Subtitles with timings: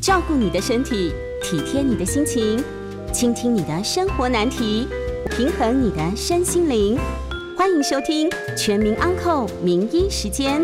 [0.00, 1.12] 照顾你的身体，
[1.42, 2.58] 体贴你的心情，
[3.12, 4.88] 倾听你的生活难题，
[5.30, 6.98] 平衡你的身心灵。
[7.54, 10.62] 欢迎收听《全民安扣名医时间》。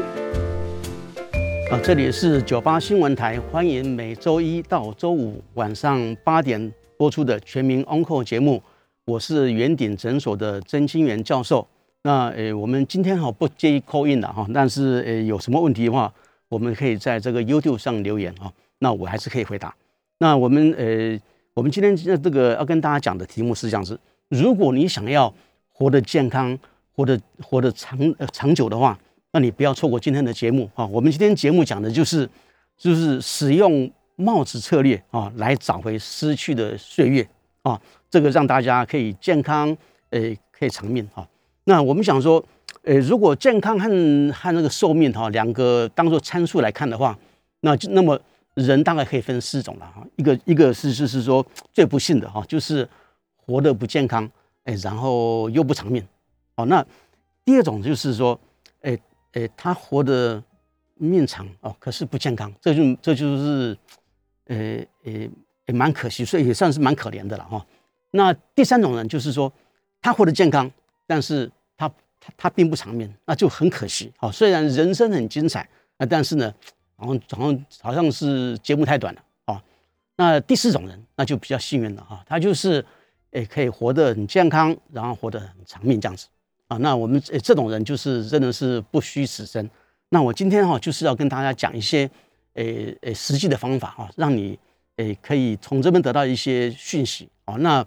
[1.71, 8.63] 啊，这里是九八新闻台，欢迎每周一到周五晚上八点播出的《全民安扣节目。
[9.05, 11.69] 我是圆顶诊所的曾清源教授。
[12.05, 16.11] 那呃，我们今天哈不接 call in 了哈，但是呃有什么问题的话，
[16.49, 19.75] 我们可以在这个 YouTube 上留言哈，那我还是可以回答。
[20.19, 21.19] 那我们呃，
[21.55, 25.33] 我们今天这个要跟大家讲的题目是这样子：如果你想要
[25.73, 26.59] 活得健康、
[26.95, 28.99] 活得活得长呃长久的话，
[29.33, 30.87] 那你不要错过今天的节目啊。
[30.87, 32.29] 我们今天节目讲的就是
[32.79, 37.27] 就是使用帽子策略啊，来找回失去的岁月
[37.63, 39.77] 啊，这个让大家可以健康，
[40.11, 41.27] 呃，可以长命啊。
[41.65, 42.43] 那我们想说，
[42.85, 43.87] 呃，如果健康和
[44.33, 47.19] 和那个寿命哈两个当做参数来看的话，
[47.61, 48.19] 那就那么
[48.57, 50.07] 人大概可以分四种了哈。
[50.17, 52.89] 一个一个是就是说最不幸的哈，就是
[53.37, 54.29] 活得不健康，
[54.65, 56.07] 哎，然后又不长命。
[56.57, 56.85] 哦，那
[57.45, 58.39] 第二种就是说，
[58.81, 58.99] 哎
[59.33, 60.43] 哎，他活得
[60.95, 63.79] 命长哦，可是不健康，这就这就是，
[64.47, 65.13] 呃呃
[65.67, 67.65] 也蛮可惜，所以也算是蛮可怜的了哈。
[68.13, 69.53] 那第三种人就是说，
[70.01, 70.71] 他活得健康，
[71.07, 71.87] 但是他
[72.19, 74.11] 他他并不长命，那就很可惜。
[74.17, 76.55] 好，虽然人生很精彩啊，但是呢，
[76.99, 79.63] 然后好像好像是节目太短了啊。
[80.17, 82.85] 那第四种人那就比较幸运了哈，他就是
[83.33, 86.27] 诶可以活得很健康，然后活得很长命这样子
[86.69, 86.77] 啊。
[86.79, 89.69] 那我们诶这种人就是真的是不虚此生。
[90.09, 92.09] 那我今天哈就是要跟大家讲一些
[92.55, 94.59] 诶诶实际的方法哈，让你
[94.97, 97.55] 诶可以从这边得到一些讯息啊。
[97.57, 97.85] 那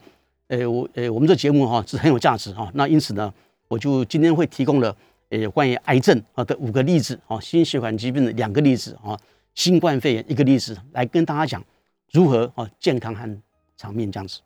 [0.49, 2.69] 诶我诶我们这节目哈是很有价值哈。
[2.73, 3.33] 那因此呢。
[3.71, 4.97] 我就今天会提供了，
[5.30, 9.17] 呃，关于癌症啊的五个例子啊，心血管疾病的两个例子啊，
[9.53, 11.63] 新冠肺炎一个例子，来跟大家讲
[12.11, 13.41] 如何啊健康和
[13.77, 14.39] 长命这样子。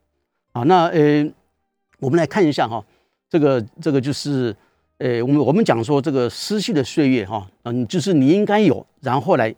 [0.52, 1.25] 啊，那呃，
[2.00, 2.84] 我们来看一下哈，
[3.30, 4.56] 这个这个就是，
[4.97, 9.50] 呃，我们我们讲说这个失去的岁月哈，嗯，就是你应该有，然后来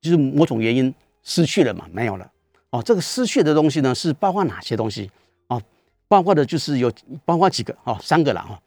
[0.00, 0.92] 就是某种原因
[1.22, 2.30] 失去了嘛，没有了。
[2.70, 5.10] 哦，这个失去的东西呢，是包括哪些东西
[5.46, 5.62] 啊？
[6.08, 6.92] 包括的就是有
[7.24, 8.60] 包括几个哈，三个了哈。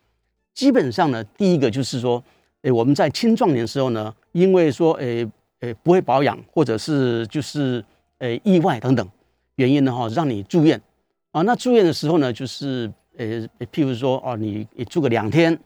[0.59, 2.21] 基本上呢，第一个就是说，
[2.63, 5.25] 诶，我们在青壮年时候呢，因为说，诶，
[5.61, 7.81] 诶，不会保养，或者是就是，
[8.17, 9.09] 诶，意外等等
[9.55, 10.81] 原因呢，哈，让你住院
[11.31, 11.41] 啊。
[11.43, 15.57] 那住院的时候呢，就是，诶，譬如说，哦，你住个两天，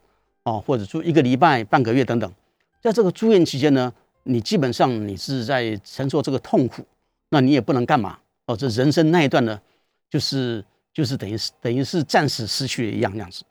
[0.43, 2.31] 哦，或者住一个礼拜、半个月等等，
[2.79, 6.85] 在这个住院期间呢，你基本上你是在承受这个痛苦，
[7.29, 9.59] 那你也不能干嘛，哦，这人生那一段呢，
[10.07, 13.43] 就是就是等于是等于是暂时失去了一样样子。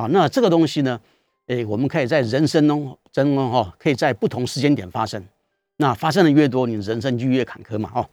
[0.00, 0.98] 啊，那这个东西呢，
[1.48, 5.22] 诶，我们可以在人生中，真的哈，可以在不同时间点发生。
[5.76, 8.08] 那发生的越多，你人生就越坎坷嘛，哦。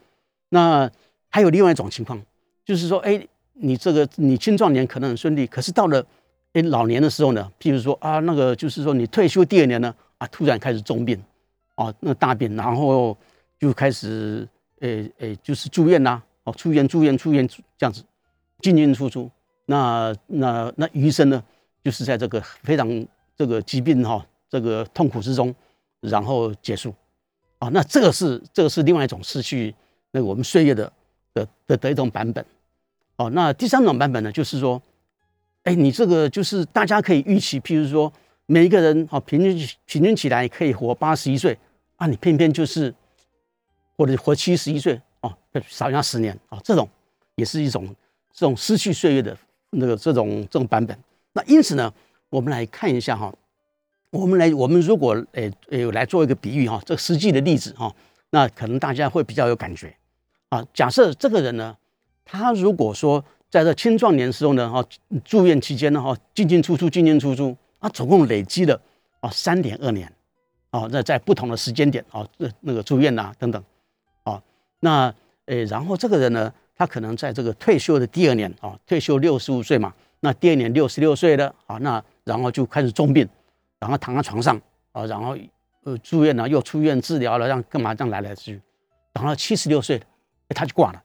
[0.49, 0.89] 那
[1.29, 2.21] 还有另外一种情况，
[2.65, 6.05] 就是说，哎，你这个你青壮年可能很顺利，可是到了
[6.53, 11.21] 哎老年的时候呢，譬如说啊，那个就是说你退休第二年呢，啊，突然开始重病，
[11.75, 13.17] 啊，那大病，然后
[13.59, 14.45] 就开始，
[14.79, 18.03] 诶诶，就是住院呐，哦，出院住院出院这样子，
[18.61, 19.29] 进进出出，
[19.65, 21.41] 那那那余生呢？
[21.87, 25.55] 就是在这个非常这个疾病哈，这个痛苦之中，
[26.01, 26.93] 然后结束，
[27.59, 29.73] 啊，那这个是这个是另外一种失去
[30.11, 30.91] 那个我们岁月的
[31.33, 32.45] 的的的一种版本，
[33.15, 34.81] 哦，那第三种版本呢，就是说，
[35.63, 38.11] 哎，你这个就是大家可以预期，譬如说
[38.47, 41.57] 每一个人哈，平均平均起来可以活八十一岁
[41.95, 42.93] 啊，你偏偏就是
[43.95, 45.33] 或者活七十一岁哦，
[45.69, 46.85] 少加十年啊，这种
[47.35, 47.87] 也是一种
[48.33, 49.37] 这种失去岁月的
[49.69, 50.93] 那个这种这种版本。
[51.37, 51.93] 那因此呢，
[52.29, 53.31] 我们来看一下哈，
[54.09, 57.93] 我们来，我们如果诶诶来做一个比喻哈，这实际的例子哈，
[58.31, 59.95] 那可能大家会比较有感觉
[60.49, 60.65] 啊。
[60.73, 61.77] 假设这个人呢，
[62.25, 64.83] 他如果说在这青壮年时候呢，哈，
[65.23, 68.81] 住院期间呢，哈，进进出出，进进出出，啊，总共累积了
[69.19, 70.11] 啊三点二年，
[70.71, 73.63] 啊，那在不同的时间点啊，那那个住院呐等等，
[74.23, 74.41] 啊，
[74.79, 75.13] 那
[75.45, 79.93] 诶，然后这个人呢，他可能在这个退休的第二年啊，退休六十五岁嘛。
[80.19, 83.27] 那第二年六十六岁了啊，那然后就开始重病，
[83.79, 84.59] 然后躺在床上
[84.91, 85.37] 啊，然后
[85.83, 88.61] 呃住院了，又出院治疗了，让干嘛这样来来去去，
[89.13, 90.01] 等到七十六岁，
[90.49, 91.03] 他就挂了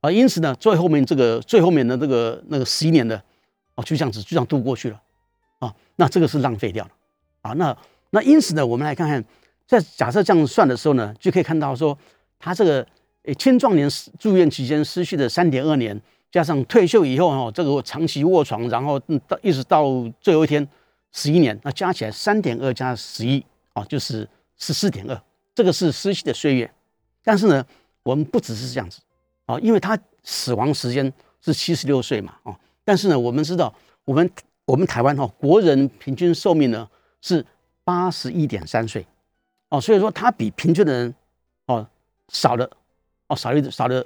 [0.00, 0.10] 啊。
[0.10, 3.22] 因此呢，最后面这个最后面的这个那个十一年的
[3.74, 5.00] 哦，就这样子就这样度过去了
[5.58, 5.74] 啊。
[5.96, 6.90] 那这个是浪费掉了
[7.42, 7.52] 啊。
[7.52, 7.76] 那
[8.10, 9.22] 那因此呢，我们来看看，
[9.66, 11.96] 在假设这样算的时候呢，就可以看到说，
[12.38, 12.86] 他这个
[13.24, 13.86] 诶青壮年
[14.18, 16.00] 住院期间失去的三点二年。
[16.36, 19.86] 加上退休以后哈，这个长期卧床，然后到一直到
[20.20, 20.68] 最后一天，
[21.10, 23.42] 十一年，那加起来三点二加十一
[23.72, 24.28] 啊，就是
[24.58, 25.18] 十四点二，
[25.54, 26.70] 这个是失去的岁月。
[27.24, 27.64] 但是呢，
[28.02, 29.00] 我们不只是这样子
[29.46, 31.10] 啊，因为他死亡时间
[31.40, 32.54] 是七十六岁嘛啊，
[32.84, 33.74] 但是呢，我们知道
[34.04, 34.30] 我们
[34.66, 36.86] 我们台湾哈国人平均寿命呢
[37.22, 37.42] 是
[37.82, 39.06] 八十一点三岁
[39.70, 41.14] 哦，所以说他比平均的人
[41.64, 41.88] 哦
[42.28, 42.70] 少了
[43.28, 44.04] 哦少了少了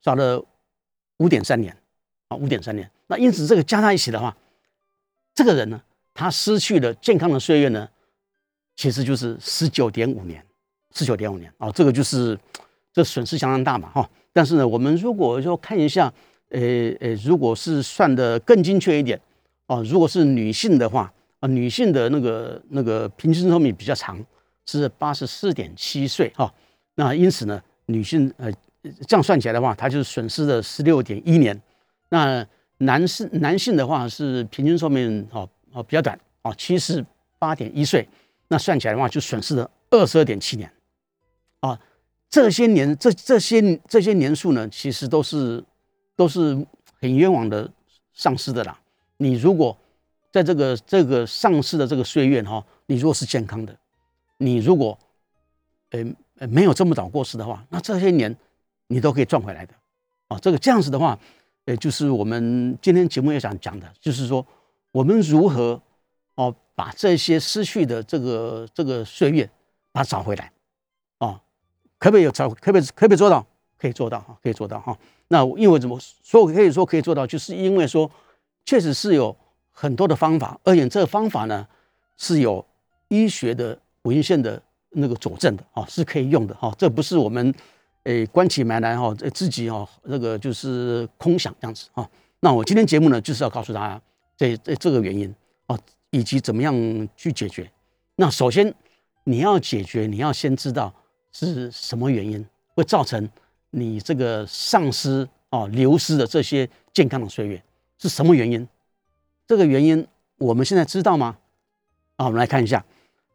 [0.00, 0.40] 少了
[1.22, 1.76] 五点三年
[2.28, 4.36] 啊五点三年，那因此这个加在一起的话，
[5.32, 5.80] 这个人呢
[6.12, 7.88] 他失去了健康的岁月呢，
[8.74, 10.44] 其实就是十九点五年。
[10.94, 12.38] 十九点五年啊，这个就是
[12.92, 14.10] 这损失相当大嘛哈。
[14.30, 16.12] 但是呢，我们如果说看一下，
[16.50, 16.60] 呃
[17.00, 19.18] 呃，如果是算的更精确一点
[19.68, 21.10] 哦，如果是女性的话
[21.40, 24.22] 啊，女性的那个那个平均寿命比较长，
[24.66, 26.52] 是八十四点七岁哈。
[26.96, 28.52] 那因此呢，女性呃
[29.06, 31.60] 这样算起来的话，他就是损失了十六点一年。
[32.08, 32.46] 那
[32.78, 37.04] 男士男性的话是平均寿命哦哦比较短哦，七十
[37.38, 38.08] 八点一岁。
[38.48, 40.70] 那算起来的话，就损失了二十二点七年。
[41.60, 41.78] 啊，
[42.28, 45.62] 这些年这这些这些年数呢，其实都是
[46.16, 46.66] 都是
[47.00, 47.70] 很冤枉的
[48.12, 48.78] 丧失的啦。
[49.16, 49.76] 你如果
[50.32, 53.74] 在这个这个丧失的这个岁月哈，你如果是健康的，
[54.38, 54.98] 你如果
[55.90, 56.04] 呃
[56.38, 58.36] 呃没有这么早过世的话，那这些年
[58.92, 59.74] 你都可以赚回来的。
[60.28, 61.18] 啊，这个这样子的话，
[61.64, 64.46] 呃，就是我们今天节目也想讲的，就是说
[64.90, 65.80] 我们如何
[66.34, 69.48] 哦把这些失去的这个这个岁月
[69.92, 70.52] 把它找回来。
[71.18, 71.40] 啊
[71.98, 72.48] 可不可以有找？
[72.48, 73.46] 可不可以可不可以做到？
[73.78, 74.96] 可以做到哈，可以做到哈。
[75.28, 78.10] 那因为怎么说可以说可以做到，就是因为说
[78.64, 79.36] 确实是有
[79.70, 81.66] 很多的方法，而且这个方法呢
[82.16, 82.64] 是有
[83.08, 84.60] 医学的文献的
[84.90, 86.72] 那个佐证的啊，是可以用的哈。
[86.78, 87.52] 这不是我们
[88.04, 92.08] 诶关起门来哈自己哈那个就是空想这样子哈。
[92.40, 94.00] 那我今天节目呢就是要告诉大家
[94.36, 95.34] 这这这个原因
[95.66, 95.78] 啊，
[96.10, 96.74] 以及怎么样
[97.16, 97.70] 去解决。
[98.16, 98.74] 那首先
[99.24, 100.92] 你要解决，你要先知道。
[101.34, 103.26] 是什么原因会造成
[103.70, 107.62] 你这个丧失啊、流失的这些健康的岁月？
[107.96, 108.68] 是什么原因？
[109.46, 110.06] 这个原因
[110.36, 111.38] 我们现在知道吗？
[112.16, 112.84] 啊，我们来看一下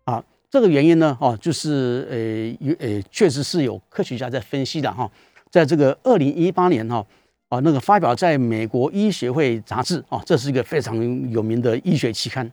[0.03, 5.09] 啊，这个原因呢，哦，就是呃，有呃，确实是有科学家在分析的哈，
[5.49, 7.05] 在这个二零一八年哈
[7.49, 10.95] 啊，那个发表在美国医学会杂志啊，这是一个非常
[11.29, 12.49] 有名的医学期刊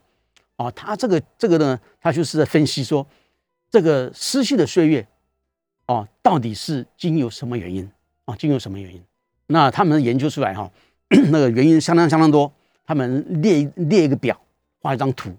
[0.56, 3.06] 啊，他这个这个呢，他就是在分析说
[3.70, 5.06] 这个失去的岁月。
[5.86, 7.86] 哦，到底是经由什么原因
[8.24, 8.34] 啊？
[8.36, 9.02] 经由什么原因？
[9.48, 10.70] 那他们研究出来哈，
[11.28, 12.50] 那个原因相当相当多。
[12.86, 14.34] 他们列列一个表，
[14.80, 15.30] 画一张图。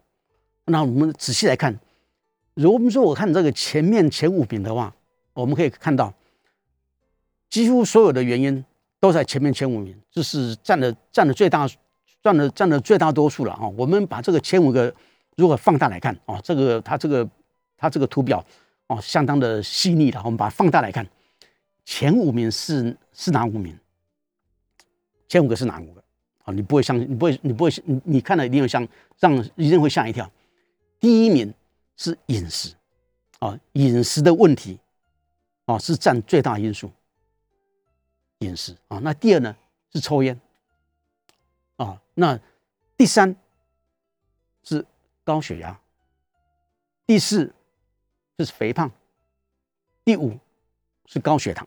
[0.65, 1.75] 那我们仔细来看，
[2.55, 4.93] 如果我们说我看这个前面前五名的话，
[5.33, 6.13] 我们可以看到，
[7.49, 8.63] 几乎所有的原因
[8.99, 11.69] 都在前面前五名，就是占了占了最大
[12.23, 13.67] 占了占了最大多数了啊。
[13.77, 14.93] 我们把这个前五个
[15.35, 17.29] 如果放大来看啊，这个它这个
[17.77, 18.43] 它这个图表。
[18.87, 21.03] 哦，相当的细腻的，我们把它放大来看，
[21.85, 23.75] 前五名是是哪五名？
[25.27, 26.03] 前五个是哪五个？
[26.43, 28.87] 啊，你不会相信，你不会，你不会，你你看了一定会像
[29.17, 30.29] 让一定会吓一跳。
[30.99, 31.51] 第一名
[31.97, 32.74] 是饮食，
[33.39, 34.80] 啊，饮食的问题，
[35.65, 36.92] 啊，是占最大因素。
[38.39, 39.56] 饮食啊，那第二呢
[39.92, 40.39] 是抽烟，
[41.77, 42.39] 啊，那
[42.97, 43.36] 第三
[44.63, 44.86] 是
[45.24, 45.80] 高血压，
[47.06, 47.53] 第四。
[48.38, 48.91] 这是肥胖，
[50.03, 50.38] 第五
[51.06, 51.65] 是高血糖。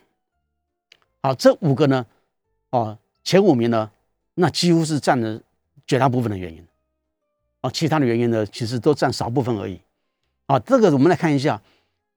[1.22, 2.04] 好，这五个呢，
[2.68, 3.90] 哦，前五名呢，
[4.34, 5.40] 那几乎是占了
[5.86, 6.62] 绝大部分的原因。
[7.62, 9.80] 啊，其他的原因呢，其实都占少部分而已。
[10.48, 11.60] 啊，这个我们来看一下，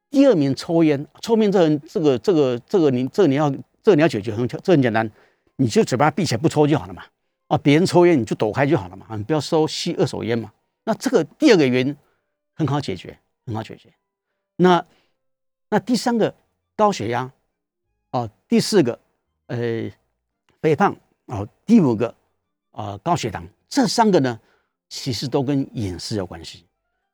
[0.10, 5.10] 第二名抽烟，抽烟这这个这个这个你这你要这你要解决很这很简单，
[5.58, 7.04] 你就嘴巴闭起来不抽就好了嘛。
[7.48, 9.06] 啊，别人抽烟你就躲开就好了嘛。
[9.10, 10.50] 啊，你不要收吸二手烟嘛。
[10.86, 11.96] 那这个第二个原因
[12.54, 13.90] 很好解决，很好解决。
[14.56, 14.86] 那
[15.70, 16.34] 那第三个
[16.78, 17.30] 高血压
[18.12, 18.98] 哦，第四个
[19.48, 19.92] 呃
[20.62, 20.96] 肥胖
[21.26, 22.16] 哦，第五个
[22.72, 24.40] 呃高血糖，这三个呢
[24.88, 26.64] 其实都跟饮食有关系。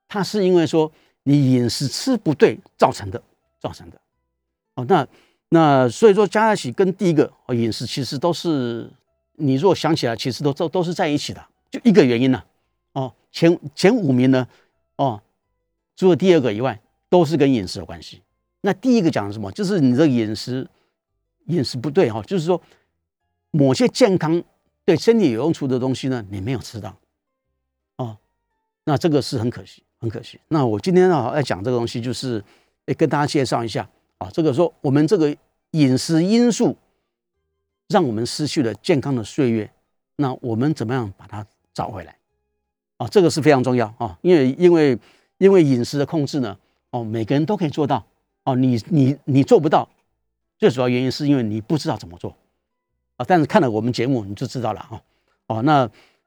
[0.07, 0.91] 它是因为说
[1.27, 3.21] 你饮食吃不对造成的，
[3.59, 3.99] 造成的
[4.75, 4.85] 哦。
[4.87, 5.07] 那
[5.49, 8.89] 那所以说加在一起跟第一个哦饮食其实都是
[9.33, 12.43] 你若想起来，其实都都都是在一起的，就一个原因呢
[12.93, 13.13] 哦。
[13.31, 14.47] 前前五名呢
[14.95, 15.21] 哦，
[15.95, 16.79] 除了第二个以外。
[17.09, 18.21] 都是跟饮食有关系。
[18.59, 19.49] 那第一个讲的什么？
[19.53, 20.67] 就是你的饮食
[21.45, 22.61] 饮食不对哈，就是说
[23.51, 24.43] 某些健康
[24.83, 26.93] 对身体有用处的东西呢，你没有吃到
[27.95, 28.17] 哦，
[28.83, 30.39] 那这个是很可惜，很可惜。
[30.47, 32.43] 那我今天啊要讲这个东西，就是
[32.97, 33.87] 跟大家介绍一下
[34.17, 35.35] 啊，这个说我们这个
[35.71, 36.75] 饮食因素
[37.87, 39.69] 让我们失去了健康的岁月，
[40.15, 42.15] 那我们怎么样把它找回来
[42.97, 43.07] 啊？
[43.07, 44.97] 这个是非常重要啊，因为因为
[45.37, 46.57] 因为饮食的控制呢。
[46.89, 48.01] 哦，每个人都可以做到
[48.45, 48.55] 哦。
[48.55, 49.87] 你你你做不到，
[50.57, 52.33] 最主要原因是因为你不知道怎么做
[53.17, 53.25] 啊。
[53.27, 55.01] 但是看了我们节目你就知道了啊。
[55.47, 55.81] 哦，那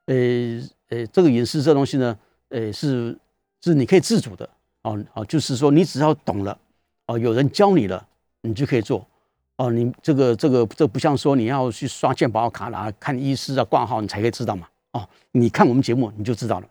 [0.05, 0.15] 呃
[0.89, 2.15] 呃，这个饮食这东西呢，
[2.49, 3.17] 呃是
[3.63, 4.49] 是你可以自主的
[4.83, 6.57] 哦哦，就是说你只要懂了
[7.05, 8.07] 哦，有人教你了，
[8.41, 9.05] 你就可以做
[9.57, 9.69] 哦。
[9.71, 14.67] 你这个这个这不像说你要去刷健保卡啦、看医师啊、挂号你才可以知道嘛。
[14.93, 16.67] 哦，你看我们节目你就知道了。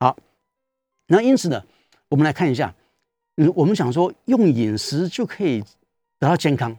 [0.00, 0.16] 好，
[1.06, 1.62] 那因此呢，
[2.08, 2.74] 我们来看一下，
[3.36, 5.62] 嗯，我们想说用饮食就可以
[6.18, 6.76] 得到健康，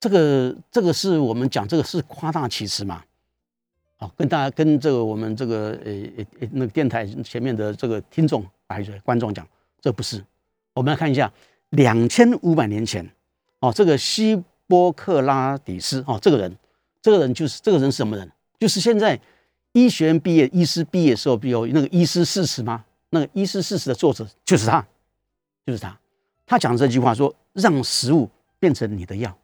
[0.00, 3.04] 这个这个是我们讲这个是夸大其词嘛？
[4.00, 5.92] 好，跟大家跟这个我们这个呃
[6.40, 9.46] 呃那个电台前面的这个听众还是观众讲，
[9.78, 10.24] 这不是。
[10.72, 11.30] 我们来看一下，
[11.68, 13.06] 两千五百年前，
[13.58, 16.56] 哦，这个希波克拉底斯，哦，这个人，
[17.02, 18.32] 这个人就是这个人是什么人？
[18.58, 19.20] 就是现在
[19.72, 22.82] 医学院毕业、医师毕业时候，有那个医师四十吗？
[23.10, 24.82] 那个医师四十的作者就是他，
[25.66, 25.94] 就是他。
[26.46, 29.36] 他讲这句话说：“让食物变成你的药。”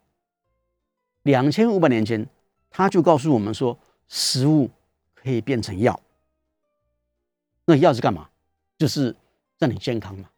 [1.25, 2.27] 两千五百年前，
[2.71, 4.71] 他就告诉我们说，食物
[5.15, 5.99] 可以变成药。
[7.65, 8.29] 那药是干嘛？
[8.79, 9.15] 就是
[9.59, 10.29] 让你健康嘛，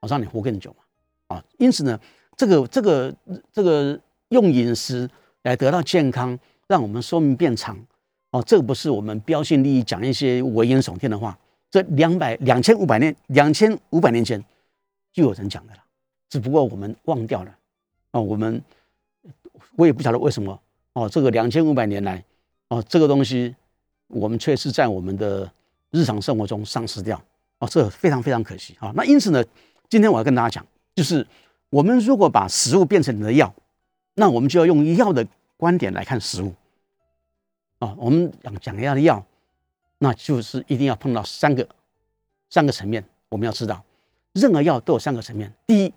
[0.00, 1.44] 啊，让你活更久嘛，啊。
[1.58, 1.98] 因此呢，
[2.36, 3.14] 这个、这个、
[3.52, 5.08] 这个用饮食
[5.42, 7.76] 来得到健康，让我们寿命变长。
[8.30, 11.36] 哦，这个不是我们标新立异讲一些危言耸听的话。
[11.70, 14.42] 这两百两千五百年，两千五百年前
[15.12, 15.80] 就有人讲的了，
[16.28, 17.56] 只不过我们忘掉了。
[18.12, 18.62] 哦，我们
[19.74, 20.60] 我也不晓得为什么。
[20.92, 22.22] 哦，这个两千五百年来，
[22.68, 23.54] 哦，这个东西
[24.08, 25.50] 我们却是在我们的
[25.90, 27.20] 日常生活中丧失掉。
[27.58, 28.92] 哦，这非常非常可惜啊。
[28.94, 29.42] 那因此呢，
[29.88, 31.26] 今天我要跟大家讲，就是
[31.70, 33.54] 我们如果把食物变成你的药，
[34.14, 36.52] 那我们就要用药的观点来看食物。
[37.78, 39.24] 啊，我们讲讲药的药，
[39.98, 41.66] 那就是一定要碰到三个
[42.50, 43.02] 三个层面。
[43.28, 43.82] 我们要知道，
[44.34, 45.52] 任何药都有三个层面。
[45.66, 45.92] 第一，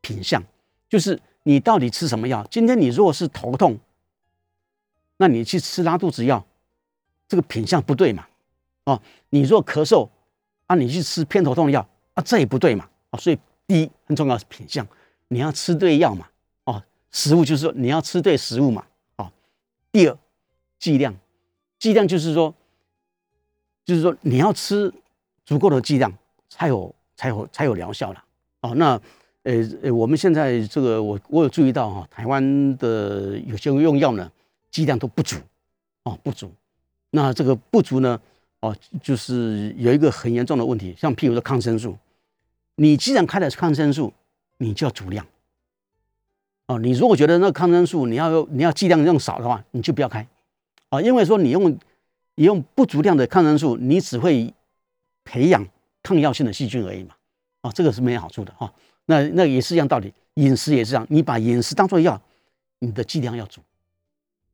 [0.00, 0.42] 品相，
[0.88, 2.46] 就是你到底吃什么药。
[2.50, 3.78] 今天你如果是头痛，
[5.16, 6.44] 那你去吃拉肚子药，
[7.28, 8.26] 这个品相不对嘛？
[8.84, 10.08] 哦，你若咳嗽
[10.66, 12.88] 啊，你去吃偏头痛药啊，这也不对嘛？
[13.10, 14.86] 啊，所以第一很重要是品相，
[15.28, 16.26] 你要吃对药嘛？
[16.64, 18.84] 哦，食物就是说你要吃对食物嘛？
[19.16, 19.30] 哦，
[19.90, 20.18] 第二。
[20.78, 21.16] 剂量，
[21.78, 22.54] 剂量就是说，
[23.82, 24.92] 就是说你要吃
[25.42, 26.12] 足够的剂量，
[26.50, 28.22] 才有才有才有疗效了。
[28.60, 28.90] 哦，那
[29.44, 34.30] 呃呃，我们现在这个我我有注意到哈，台湾的有些用药呢，
[34.76, 35.36] 剂量都不足，
[36.02, 36.52] 哦不足。
[37.08, 38.20] 那这个不足呢，
[38.60, 41.96] 哦就是有一个很严重的问题，像譬如说抗生素，
[42.74, 44.12] 你既然开的是抗生素，
[44.58, 45.26] 你就要足量。
[46.66, 50.28] 哦，你如果觉得那抗生素你要你要剂量用少的话，你就不要开。
[50.90, 51.78] 啊，因为说你用
[52.34, 54.52] 你用不足量的抗生素，你只会
[55.24, 55.66] 培养
[56.02, 57.14] 抗药性的细菌而已嘛。
[57.62, 58.70] 啊，这个是没有好处的哈。
[59.06, 62.20] 那那也是一样道理，饮食也是这样，你把饮食当做药，
[62.80, 63.62] 你的剂量要足，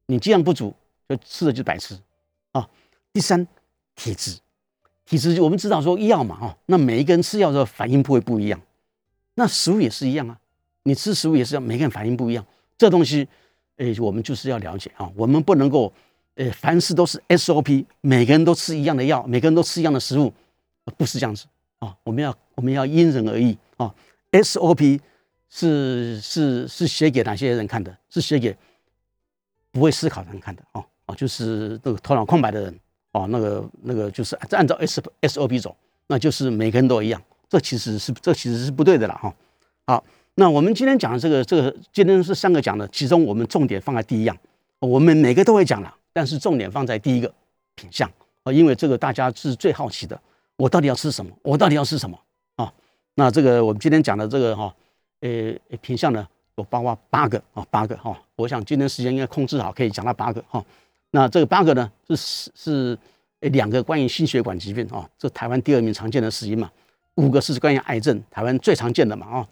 [0.07, 0.75] 你剂量不足，
[1.09, 1.99] 就吃的就白吃。
[2.53, 2.69] 啊，
[3.13, 3.47] 第三，
[3.95, 4.39] 体质，
[5.05, 8.61] 体质我们知道说药嘛，哈，那每一个人吃药的反应不会不一样，
[9.35, 10.39] 那食物也是一样啊，
[10.83, 12.45] 你吃食物也是要每个人反应不一样，
[12.77, 13.27] 这东西，
[13.77, 15.93] 哎，我们就是要了解啊，我们不能够。
[16.35, 20.33] 呃，凡事都是 SOP，每个人都吃一样的药，每个人都吃一样的食物，
[20.97, 21.45] 不是这样子
[21.79, 21.95] 啊！
[22.05, 23.95] 我们要我们要因人而异啊
[24.31, 24.99] ！SOP
[25.51, 27.95] 是是是写给哪些人看的？
[28.09, 28.57] 是写给
[29.73, 31.15] 不会思考的人看的啊啊！
[31.17, 35.75] 就是那个头脑空白的人啊，那个那个就是按照 S SOP 走，
[36.07, 39.35] 那就是每个人都一样，这其实是这其实是不对的了哈！
[39.87, 44.37] 好，那我们今天讲的这个这个今天是三个讲的，其中我们重点放在第一样，
[44.79, 45.93] 我们每个都会讲了。
[46.13, 47.33] 但是重点放在第一个
[47.75, 48.07] 品相
[48.43, 50.21] 啊，因为这个大家是最好奇的，
[50.57, 51.33] 我到底要吃什么？
[51.43, 52.19] 我到底要吃什么
[52.57, 52.71] 啊？
[53.15, 54.75] 那这个我们今天讲的这个哈，
[55.21, 56.29] 呃，品相呢
[56.65, 58.17] 包括八个啊，八个哈。
[58.37, 60.65] 我想今天时间应该控制好，可以讲到八个哈。
[61.11, 62.99] 那这个八个呢是是
[63.41, 66.71] 两个关于心血管疾病啊，这台湾第二名常见的死因嘛。
[67.17, 69.49] 五个是关于癌症，台湾最常见的嘛啊。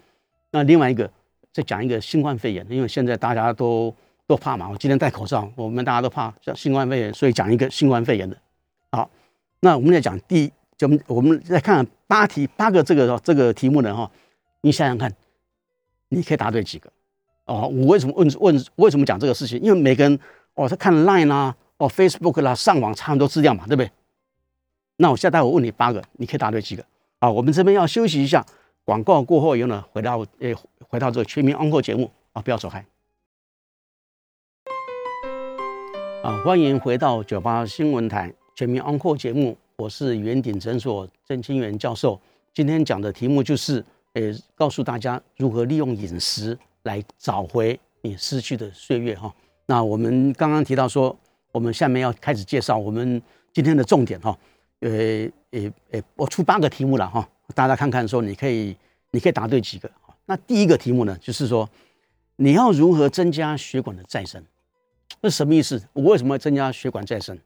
[0.50, 1.10] 那另外一个
[1.52, 3.94] 再讲一个新冠肺炎，因为现在大家都。
[4.30, 4.68] 都怕嘛？
[4.70, 8.36] 我今天戴口罩，我们大家都怕像新冠肺炎，所以讲一个新冠肺炎的。
[8.92, 9.10] 好，
[9.58, 14.08] 那我们来讲第一，就我们再看八题，八个这个这个题目呢哈，
[14.60, 15.12] 你想想看，
[16.10, 16.88] 你可以答对几个？
[17.46, 19.60] 哦，我为什么问问为什么讲这个事情？
[19.60, 20.18] 因为每个人
[20.54, 23.90] 哦，他看 Line 啦，哦 Facebook 啦，上网差很多资料嘛，对不对？
[24.96, 26.84] 那我现在我问你八个，你可以答对几个？
[27.18, 28.44] 啊，我们这边要休息一下，
[28.84, 30.54] 广告过后以后呢，回到诶，
[30.88, 32.84] 回到这个全民安扣节目啊，不要走开。
[36.22, 42.20] 啊，欢迎回到九八新闻台全民安扩节目，我是圆顶诊所郑清源教授。
[42.52, 43.82] 今天讲的题目就是，
[44.12, 44.22] 呃，
[44.54, 49.34] 告诉大家如何利用饮食来找回你失去的岁月哈。
[49.66, 51.16] 那我们刚刚提到说，
[51.52, 53.20] 我们下面要开始介绍我们
[53.52, 54.36] 今天的重点哈。
[54.80, 54.90] 呃
[55.50, 58.74] 呃呃，我出八个题目了哈，大家看看说你可以
[59.10, 59.90] 你可以答对几个。
[60.24, 61.68] 那第一个题目呢，就是说
[62.36, 64.42] 你要如何增加血管的再生？
[65.20, 65.82] 这什么意思？
[65.92, 67.38] 我为什么要增加血管再生？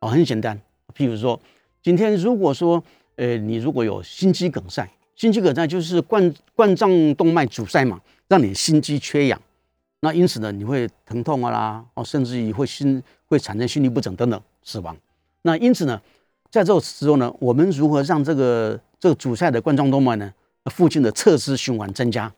[0.00, 0.60] 哦，很简单，
[0.96, 1.40] 譬如说，
[1.80, 2.82] 今天如果说，
[3.16, 4.88] 呃，你如果有心肌梗塞，
[5.18, 9.40] 心肌梗塞就是冠冠状动脉阻塞嘛，让你心肌缺氧，
[9.98, 14.96] 那因此呢，你会疼痛啊啦，哦，甚至于会心会产生心律不整等等死亡。
[15.42, 16.00] 那因此呢，
[16.52, 20.32] 在这个时候呢，我们如何让这个这个阻塞的冠状动脉呢
[20.66, 22.32] 附近的侧支循环增加，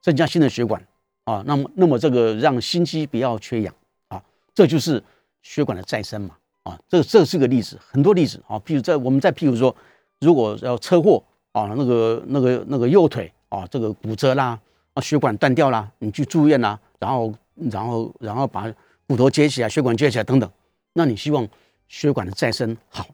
[0.00, 0.82] 增加新的血管
[1.24, 1.44] 啊？
[1.46, 3.74] 那么，那么这个让心肌不要缺氧
[4.08, 4.22] 啊，
[4.54, 5.02] 这就是
[5.42, 6.34] 血管的再生嘛。
[6.62, 8.58] 啊，这这是个例子，很多例子啊。
[8.60, 9.76] 譬如在我们再譬如说，
[10.20, 11.22] 如果要车祸
[11.56, 14.60] 啊，那个那个那个右腿啊，这个骨折啦，
[14.92, 17.32] 啊血管断掉啦，你去住院啦，然后
[17.70, 18.70] 然后然后把
[19.06, 20.50] 骨头接起来，血管接起来等等，
[20.92, 21.48] 那你希望
[21.88, 23.06] 血管的再生好，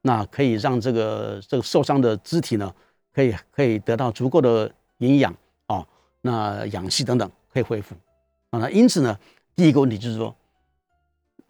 [0.00, 2.72] 那可以让这个这个受伤的肢体呢，
[3.12, 5.86] 可以可以得到足够的营养啊，
[6.22, 7.94] 那氧气等等可以恢复
[8.48, 8.58] 啊。
[8.58, 9.18] 那因此呢，
[9.54, 10.34] 第一个问题就是说。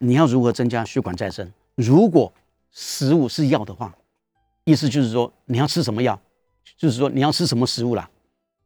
[0.03, 1.47] 你要如何增加血管再生？
[1.75, 2.33] 如果
[2.71, 3.95] 食物是药的话，
[4.63, 6.19] 意思就是说你要吃什么药，
[6.77, 8.09] 就是说你要吃什么食物啦。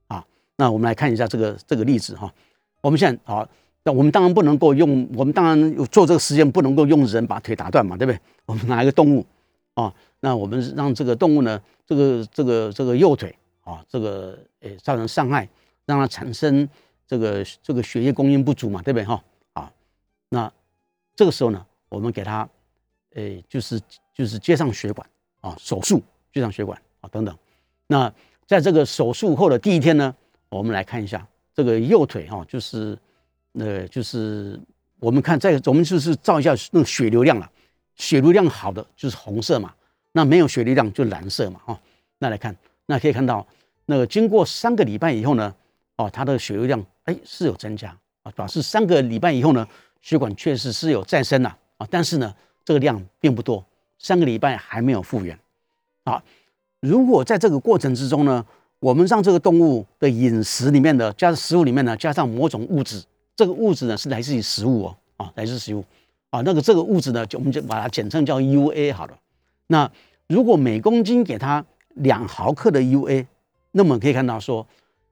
[0.07, 0.25] 啊，
[0.55, 2.33] 那我们来看一下这个这个例子哈。
[2.81, 3.47] 我们现在啊，
[3.83, 8.19] 那我们当然不能够用，我们当然做这个实验不能够用人把腿打断嘛，对不对？
[8.45, 9.25] 我们拿一个动物
[9.73, 15.47] 啊，那我们让这个动物呢，这个这个这个右腿啊，这个诶造成伤害，
[15.85, 16.67] 让它产生
[17.07, 19.23] 这个这个血液供应不足嘛，对不对哈？
[19.53, 19.71] 啊，
[20.29, 20.51] 那。
[21.17, 22.45] 这个时候呢，我们给他，
[23.13, 23.79] 诶，就是
[24.13, 25.09] 就是接上血管
[25.39, 27.33] 啊，手术接上血管啊，等等。
[27.87, 28.11] 那
[28.47, 30.15] 在这个手术后的第一天呢，
[30.49, 32.97] 我们来看一下这个右腿哈，就是
[33.53, 34.59] 呃，就是
[34.99, 37.49] 我们看在我们就是照一下那个血流量了，
[37.95, 39.73] 血流量好的就是红色嘛，
[40.11, 41.79] 那没有血流量就蓝色嘛，哈。
[42.19, 42.55] 那来看，
[42.85, 43.45] 那可以看到
[43.85, 45.53] 那个经过三个礼拜以后呢，
[45.97, 49.67] 哦，它的血流量哎是有增加啊，表示三个礼拜以后呢。
[50.01, 52.31] 血管确实是有再生了啊，但是呢，
[52.63, 53.65] 这个量并不多，
[53.97, 55.35] 三个礼拜还没有复原
[56.03, 56.21] 啊。
[56.85, 58.45] 如果在这个过程之中呢，
[58.79, 63.03] 我们让这个动物的饮食里面的加食物里面呢加上某种物质，
[63.35, 65.83] 这个物质呢是来自于食物哦啊，来自食物
[66.29, 69.17] 啊，那个这个物质呢就我们就把它简称叫 UA 好了。
[69.67, 69.91] 那
[70.27, 73.25] 如果每公斤给它两毫克的 UA，
[73.71, 74.65] 那么可以看到说，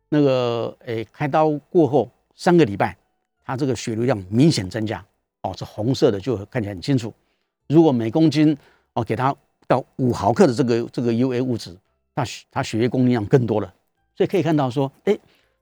[0.09, 2.95] 那个诶开刀过后三个礼拜。
[3.45, 5.03] 它这个血流量明显增加，
[5.41, 7.13] 哦，这红色的，就看起来很清楚。
[7.67, 8.57] 如果每公斤
[8.93, 9.35] 哦给它
[9.73, 11.75] 到五毫克的这个这个 UA 物质，
[12.15, 13.73] 那它血液供应量更多了。
[14.15, 15.17] 所以可以看到说，哎，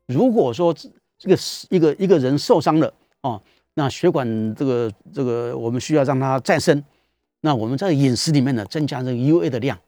[0.07, 0.75] 如果说
[1.17, 1.37] 这个
[1.69, 3.41] 一个一个人受伤了哦，
[3.73, 6.83] 那血管这个这个我们需要让它再生，
[7.41, 9.79] 那我们在饮食里面呢增加这个 UA 的量，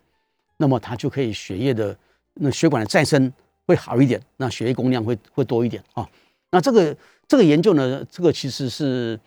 [0.58, 1.98] 那么它就可以血液的
[2.36, 3.32] 那血管的再生
[3.68, 6.08] 会好一点，那血液供应量会会多一点啊。
[6.52, 6.96] 那这个。
[7.26, 9.18] 这个研究呢，这个其实是，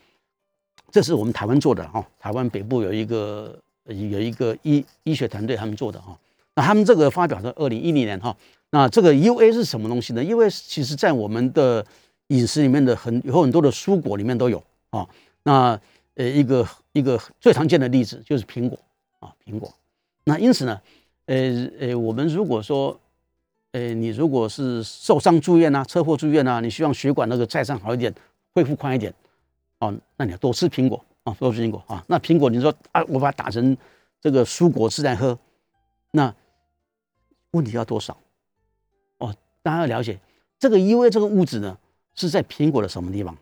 [0.93, 6.19] 这是我们台湾做的哈，台湾北部有一个有一个医医学团队他们做的哈，
[6.55, 8.37] 那他们这个发表在二零一零年哈，
[8.71, 10.23] 那这个 U A 是什么东西呢？
[10.23, 11.85] 因为其实在我们的
[12.29, 15.07] 饮食里面的很有很多的蔬果里面都有啊，
[15.45, 15.81] 那
[16.15, 18.79] 呃一个一个最常见的例子就是苹果
[19.21, 19.73] 啊，苹果，
[20.25, 20.81] 那因此呢，
[21.27, 22.99] 呃呃我们如果说
[23.73, 28.15] 呃，你如果是受伤住院啊，车祸住院啊，你希望血管那个再上好一点，
[28.55, 29.13] 恢复快一点，
[29.81, 31.05] 哦，那你要多吃苹果。
[31.27, 32.03] 啊，都是苹果啊。
[32.07, 33.77] 那苹果你说啊，我把它打成
[34.21, 35.39] 这个蔬果汁来喝，
[36.13, 36.35] 那
[37.51, 38.17] 问题要多少？
[39.19, 40.19] 哦，大家要了解
[40.59, 41.77] 这个，因为这个物质呢
[42.15, 43.37] 是在苹果的什么地方？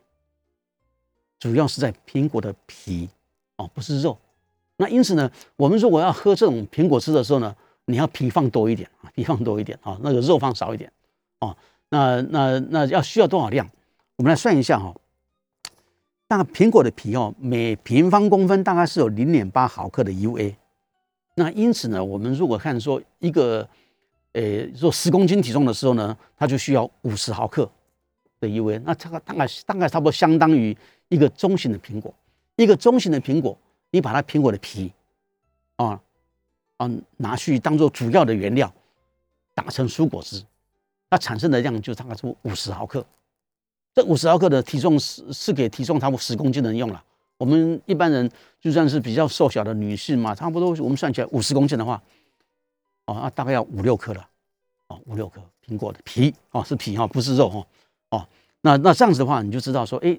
[1.38, 3.08] 主要是在苹果的皮
[3.56, 4.18] 哦，不是肉。
[4.78, 7.54] 那因此呢，我们如果要喝这种苹果汁的时候呢？
[7.86, 10.90] 你要皮放多一点啊，皮放多一点啊，那个肉放少一点
[11.40, 11.54] 哦。
[11.90, 13.68] 那那那要需要多少量？
[14.16, 14.94] 我们来算一下哈。
[16.36, 20.54] 那苹果的皮哦，每平方公分大概是有零点八毫克的 UA。
[21.36, 23.68] 那因此呢，我们如果看说一个，
[24.32, 27.70] 呃，说十公斤体重的时候呢，它就需要五十毫克
[28.40, 28.80] 的 UA。
[28.84, 30.76] 那这个大概大概差不多相当于
[31.08, 32.12] 一个中型的苹果。
[32.56, 33.56] 一个中型的苹果，
[33.90, 34.92] 你把它苹果的皮
[35.76, 36.00] 啊。
[36.76, 38.72] 啊，拿去当做主要的原料，
[39.54, 40.42] 打成蔬果汁，
[41.08, 43.06] 它产生的量就大概是五十毫克。
[43.94, 47.02] 这五十毫克的体重是是给体重差不多十公斤的人用了。
[47.36, 48.28] 我们一般人
[48.60, 52.02] 就算是比较瘦小的女性嘛，差不多我们算起来五十公斤的话，
[53.06, 54.28] 哦，那大概要五六克了。
[54.88, 57.66] 哦，五六克苹果的皮，哦，是皮哈，不是肉哈。
[58.10, 58.28] 哦，
[58.60, 60.18] 那那这样子的话，你就知道说，哎，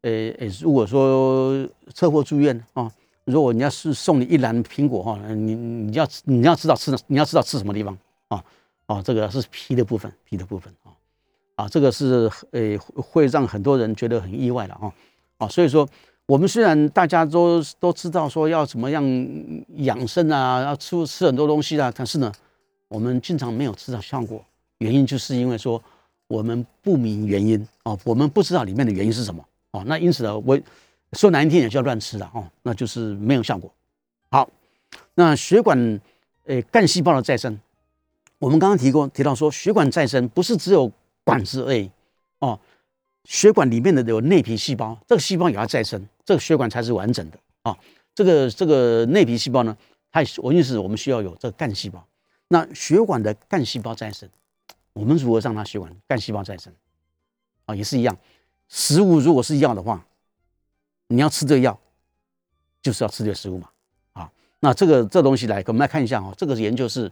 [0.00, 2.90] 呃呃，如果说车祸住院啊，
[3.24, 7.96] 如果你要是送你一篮苹果哈，你你要你要知道吃，你要知道吃什么地方
[8.28, 8.42] 啊
[8.86, 10.72] 啊，这个是皮的部分，皮的部分
[11.56, 14.92] 啊，这个是呃会让很多人觉得很意外的啊
[15.38, 15.86] 啊，所以说
[16.26, 19.04] 我们虽然大家都都知道说要怎么样
[19.78, 22.32] 养生啊，要吃吃很多东西啊，但是呢，
[22.88, 24.42] 我们经常没有吃到效果，
[24.78, 25.82] 原因就是因为说。
[26.28, 29.40] 我们不明原因啊，我们不知道里面的原因是什么
[29.70, 30.58] 哦，那因此呢，我
[31.12, 33.72] 说难听点叫乱吃了哦，那就是没有效果。
[34.28, 34.50] 好，
[35.14, 36.00] 那血管
[36.46, 37.56] 诶干细胞的再生，
[38.40, 40.90] 我们刚刚提过提到说，血管再生不是只有
[41.26, 41.90] 管子而已
[42.38, 42.58] 哦，
[43.24, 47.76] 血管里面的有内皮细胞，这个细胞也要再生，这个血管才是完整的啊。
[48.14, 49.76] 这个这个内皮细胞呢，
[50.12, 52.06] 它我意思我们需要有这个干细胞，
[52.48, 54.28] 那血管的干细胞再生。
[54.92, 56.72] 我们如何让它血管干细胞再生
[57.66, 57.74] 啊？
[57.74, 58.16] 也是一样，
[58.68, 60.06] 食物如果是药的话，
[61.08, 61.78] 你要吃这个药，
[62.80, 63.68] 就是要吃这个食物嘛。
[64.12, 66.32] 啊，那这个这东西来，我们来看一下哈。
[66.38, 67.10] 这个研究是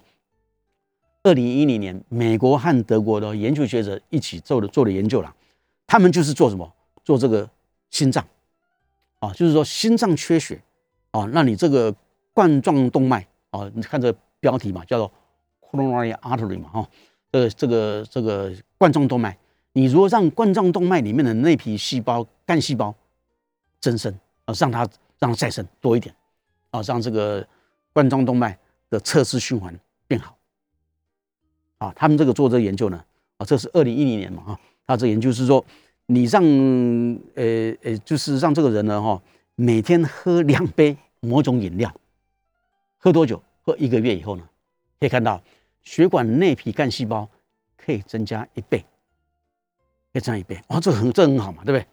[1.25, 5.35] 二零一零年美国和德国的研究学者一起做的做的研究了。
[5.87, 6.71] 他们就是做什么？
[7.03, 7.49] 做这个
[7.91, 8.25] 心脏
[9.19, 10.63] 啊，就是说心脏缺血
[11.11, 11.95] 啊，那你这个
[12.33, 15.11] 冠状动脉啊，你看这标题嘛，叫做
[15.61, 16.89] coronary artery 嘛，哈。
[17.33, 19.37] 呃，这个这个冠状动脉，
[19.73, 22.95] 你如果让冠状动脉里面的内皮细胞、干细胞
[23.81, 24.13] 增生
[24.45, 26.15] 啊，让它让它再生多一点
[26.71, 27.47] 啊，让这个
[27.93, 28.59] 冠状动脉
[28.89, 30.37] 的侧支循环变好
[31.85, 31.93] 啊。
[31.97, 33.05] 他们这个做这个研究呢
[33.37, 35.65] 啊，这是二零一零年嘛啊，他这研究是说，
[36.07, 36.43] 你让
[37.35, 39.21] 呃呃，就是让这个人呢哈，
[39.57, 41.95] 每天喝两杯某种饮料，
[42.99, 43.43] 喝多久？
[43.63, 44.43] 喝一个月以后呢，
[45.01, 45.41] 可以看到。
[45.83, 47.29] 血管内皮干细胞
[47.77, 48.79] 可以增加一倍，
[50.13, 51.87] 可以增加一倍哦，这很这很好嘛，对不对？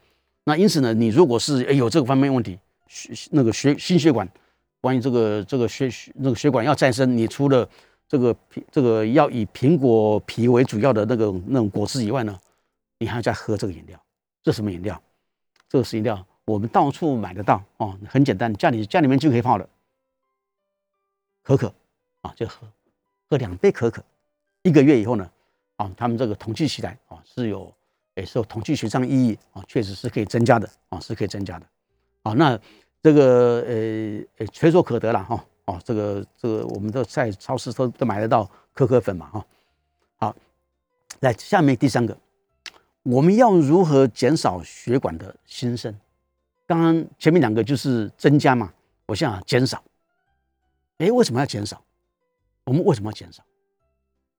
[0.46, 4.26] 那因此呢，你如果是有这个方面问题，血那个血心血管，
[4.80, 7.68] 关于这个这个血那个血管要再生，你除了
[8.12, 8.36] 这个
[8.70, 12.38] 这个要以苹果皮为主要的那个那种果汁以外呢，
[12.98, 13.98] 你还要再喝这个饮料。
[14.44, 15.02] 这什么饮料？
[15.70, 19.70] 这个是饮料，我们到处买得到哦，很简单，家里家里面就可以泡的
[21.42, 21.74] 可可
[22.20, 22.68] 啊，就喝。
[23.30, 24.04] 喝两杯可可，
[24.64, 25.32] 一个月以后呢，
[25.78, 27.74] 啊，他们这个统计起来啊是有，
[28.16, 31.66] 也是有统计学上意义啊，确实是可以增加的啊，是可以增加的，
[32.24, 32.60] 啊，那
[33.02, 39.46] 这个呃呃垂手可得了哈，哦，这个这个我们都在超市都都买得到可可粉嘛哈，
[40.18, 40.36] 好，
[41.22, 42.18] 来下面第三个，
[43.04, 45.96] 我们要如何减少血管的新生？
[46.68, 48.74] 刚刚前面两个就是增加嘛，
[49.06, 49.82] 我想减少，
[50.98, 51.82] 哎，为什么要减少？
[52.66, 53.44] 我们为什么要减少？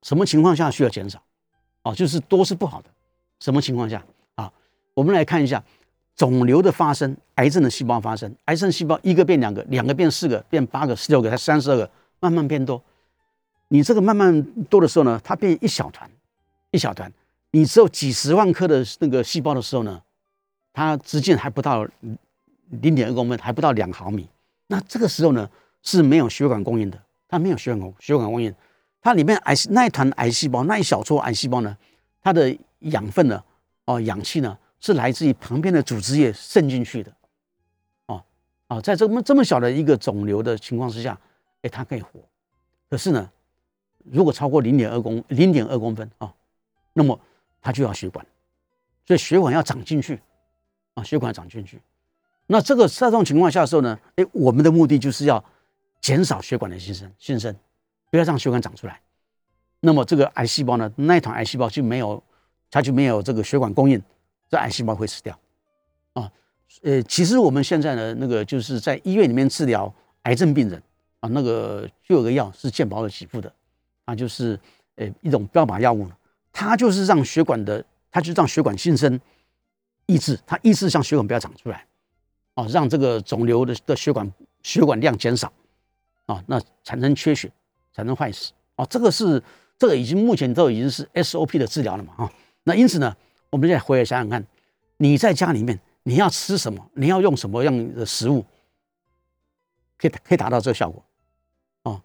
[0.02, 1.22] 什么情况下需要减少？
[1.82, 2.90] 哦，就是多是不好的。
[3.40, 4.52] 什么情况下啊？
[4.94, 5.62] 我们来看一下
[6.22, 12.80] 肿瘤的发生，癌症的细胞发生，癌症细胞一个变两个，两个变四个，变八个、十六个，才三十二个，慢慢变多。
[13.66, 16.08] 你这个慢慢多的时候呢，它变一小团，
[16.70, 17.12] 一小团。
[17.50, 20.00] 你只有几十万颗的那个细胞的时候呢，
[20.72, 21.84] 它直径还不到
[22.68, 24.28] 零点二公分，还不到两毫米。
[24.68, 25.50] 那这个时候呢，
[25.82, 26.96] 是没有血管供应的。
[27.26, 28.54] 它没有血管供血管供应，
[29.00, 31.76] 它里面癌那一团癌细胞那一小撮癌细胞呢，
[32.22, 33.42] 它的养分呢，
[33.86, 37.10] 哦，氧气呢，是来自于旁边的组织液渗进去的，
[38.04, 38.22] 哦，
[38.68, 41.18] 哦，在这么这么小的一个肿瘤的情况之下，
[41.62, 42.20] 哎，它可以活。
[42.90, 43.30] 可是呢，
[44.04, 46.34] 如果超过零点二公零点二公分啊，
[46.92, 47.18] 那么
[47.62, 48.26] 它就要血管，
[49.06, 50.20] 所以血管要长进去，
[50.92, 51.80] 啊，血管长进去。
[52.46, 55.42] 那这个在这种情况下的时候呢，哎，我们的目的就是要。
[56.00, 57.54] 减少血管的新生，新生，
[58.10, 59.00] 不要让血管长出来。
[59.78, 60.92] 那么这个癌细胞呢？
[60.96, 62.20] 那一团癌细胞就没有，
[62.72, 64.02] 它就没有这个血管供应，
[64.52, 65.38] 这癌细胞会死掉。
[66.12, 66.30] 啊，
[66.82, 69.90] 呃，其实我们现在呢，那个就是在医院里面治疗
[70.24, 70.82] 癌症病人
[71.20, 73.50] 啊，那个就有个药是健保的给付的，
[74.04, 74.60] 啊，就是
[74.96, 76.06] 呃一种标靶药物，
[76.52, 79.18] 它就是让血管的，它就让血管新生
[80.04, 81.86] 抑制，它抑制让血管不要长出来，
[82.52, 84.30] 啊，让这个肿瘤的的血管
[84.62, 85.50] 血管量减少。
[86.26, 87.50] 啊，那产生缺血，
[87.92, 89.42] 产生坏死啊，这个是
[89.76, 93.14] 这个已经目前都已经是 SOP 的治疗了嘛啊，那因此呢，
[93.52, 94.44] 我们再回来想想看，
[94.96, 98.44] 你在家里面你要吃什么，你要用什么样的食物，
[99.96, 101.04] 可以可以达到这个效果
[101.84, 102.02] 啊？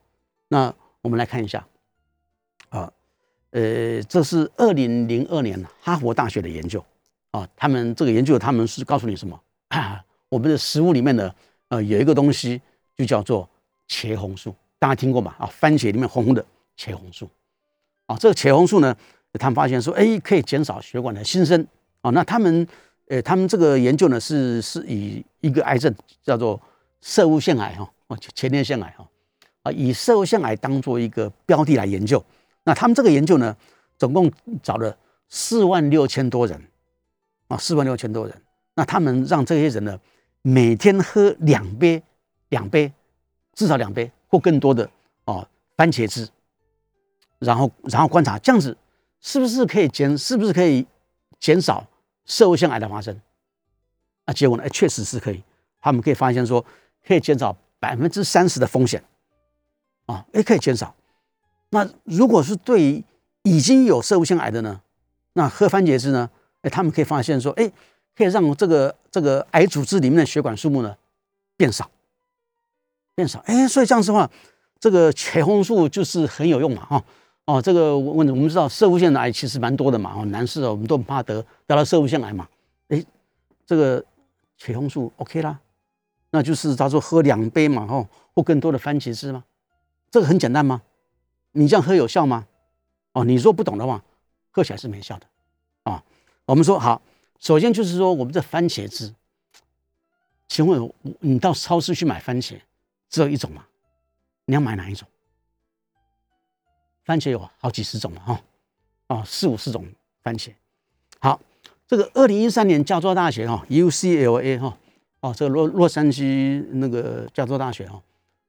[0.50, 1.66] 那我们来看一下
[2.70, 2.92] 啊，
[3.52, 6.86] 呃，这是二零零二年哈佛大学的研究
[7.32, 10.04] 啊，他们这个研究他们是告诉你什么啊？
[10.30, 11.34] 我们的食物里面的，
[11.70, 12.62] 呃，有一个东西
[12.96, 13.50] 就叫做。
[13.90, 15.34] 茄红素，大家听过吗？
[15.40, 16.46] 啊，番茄里面红红的
[16.78, 17.30] 茄红素，
[18.06, 18.94] 啊，这个茄红素呢，
[19.38, 21.66] 他们发现说，哎，可以减少血管的新生，
[22.02, 22.68] 哦，那他们，
[23.08, 26.60] 呃，他们这个研究呢是是以一个癌症叫做
[27.02, 29.08] 射物腺癌哈，哦，前列腺癌哈，
[29.64, 32.24] 啊，以射物腺癌当做一个标的来研究。
[32.64, 33.56] 那他们这个研究呢，
[33.98, 34.96] 总共找了
[35.30, 36.62] 四万六千多人，
[37.48, 38.42] 啊，四万六千多人。
[38.76, 40.00] 那他们让这些人呢，
[40.42, 42.02] 每天喝两杯，
[42.50, 42.92] 两杯，
[43.54, 44.88] 至少两杯或更多的
[45.26, 46.28] 哦番茄汁，
[47.40, 48.78] 然后然后观察这样子
[49.20, 50.86] 是不是可以减，是不是可以
[51.40, 51.86] 减少
[52.26, 53.20] 射物腺癌的发生？
[54.26, 55.44] 啊，结果呢，哎，确实是可以。
[55.80, 56.64] 他们可以发现说，
[57.06, 59.04] 可以减少百分之三十的风险，
[60.06, 60.94] 啊，哎，可以减少。
[61.70, 63.04] 那如果是对于
[63.44, 64.82] 已经有射物腺癌的呢，
[65.34, 66.30] 那喝番茄汁呢，
[66.62, 67.72] 哎，他们可以发现说，哎。
[68.18, 70.98] 可以让这个这个癌组织里面的血管数目呢
[71.56, 71.88] 变少，
[73.14, 74.28] 变少，哎，所以这样子的话，
[74.80, 77.06] 这个茄红素就是很有用嘛，哈，
[77.48, 82.46] 哦，这个我我们知道射物腺癌其实蛮多的嘛，哦，男士哦，我们都很怕得得到射物腺癌嘛，
[82.90, 83.02] 哎，
[83.66, 84.04] 这个
[84.58, 85.58] 血红素 OK 啦，
[86.32, 88.06] 那就是他说喝两杯嘛，哈，
[88.36, 89.46] 或更多的番茄汁吗？
[90.12, 90.82] 这个很简单吗？
[91.54, 92.46] 你这样喝有效吗？
[93.14, 94.04] 哦，你说不懂的话，
[94.52, 95.26] 喝起来是没效的，
[95.84, 96.04] 啊，
[96.46, 97.02] 我们说好。
[97.40, 99.14] 首先就是说，我们这番茄汁，
[100.50, 102.60] 请问你到超市去买番茄，
[103.10, 103.64] 只有一种吗？
[104.46, 105.08] 你要买哪一种？
[107.08, 108.42] 番茄有好几十种嘛，哈，
[109.08, 109.88] 哦，四五十种
[110.22, 110.52] 番茄。
[111.20, 111.40] 好，
[111.88, 114.78] 这个二零一三年加州大学哈 UCLA 哈，
[115.22, 118.04] 哦，这个洛洛杉矶那个加州大学哈，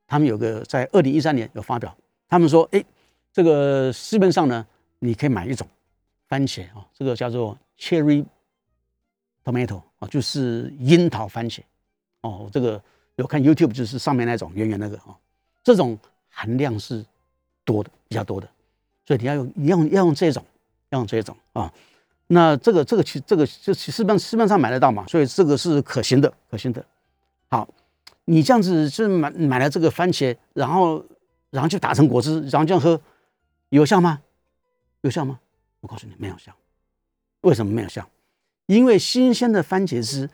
[0.08, 1.96] 他们有个在二零一三年有发表，
[2.28, 2.84] 他们说，哎，
[3.32, 4.66] 这个市面上呢，
[4.98, 5.64] 你可以买一种
[6.28, 8.26] 番茄啊，这个叫做 Cherry。
[9.44, 11.60] tomato 啊，就是樱桃番茄
[12.20, 12.82] 哦，这个
[13.16, 15.16] 有看 YouTube 就是上面那种圆圆那个啊，
[15.64, 17.02] 这种含量是
[17.68, 18.48] 多的，比较多的，
[19.04, 20.42] 所以你要用，要用要用这种，
[20.88, 21.70] 要用这种啊。
[22.28, 26.82] 那这个这个其这个就市面市面上买得到嘛，所以这个是可行的，可行的。
[27.50, 27.68] 好，
[28.24, 31.04] 你这样子是买买了这个番茄，然后
[31.50, 32.98] 然后就打成果汁，然后这样喝，
[33.68, 34.20] 有效吗？
[35.02, 35.38] 有效吗？
[35.80, 36.50] 我告诉你，没有效。
[37.42, 38.08] 为什么没有效？
[38.66, 40.28] 因为新鲜的番茄汁，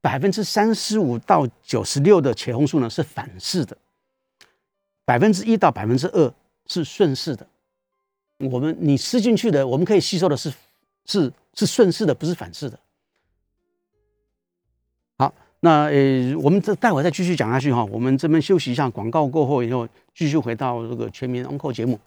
[0.00, 3.76] 百分之三十五到九十六的茄红素呢是反式的，
[5.04, 6.32] 百分之一到百分之二
[6.66, 7.46] 是顺势的。
[8.38, 10.50] 我们你吃进去的，我们可以吸收的是
[11.04, 12.78] 是是顺势的，不是反式的。
[15.18, 17.84] 好，那呃，我们这待会再继续讲下去哈。
[17.84, 22.00] 我们这边休息一下，广告过后以后，继续回到这个全民 Uncle 节目。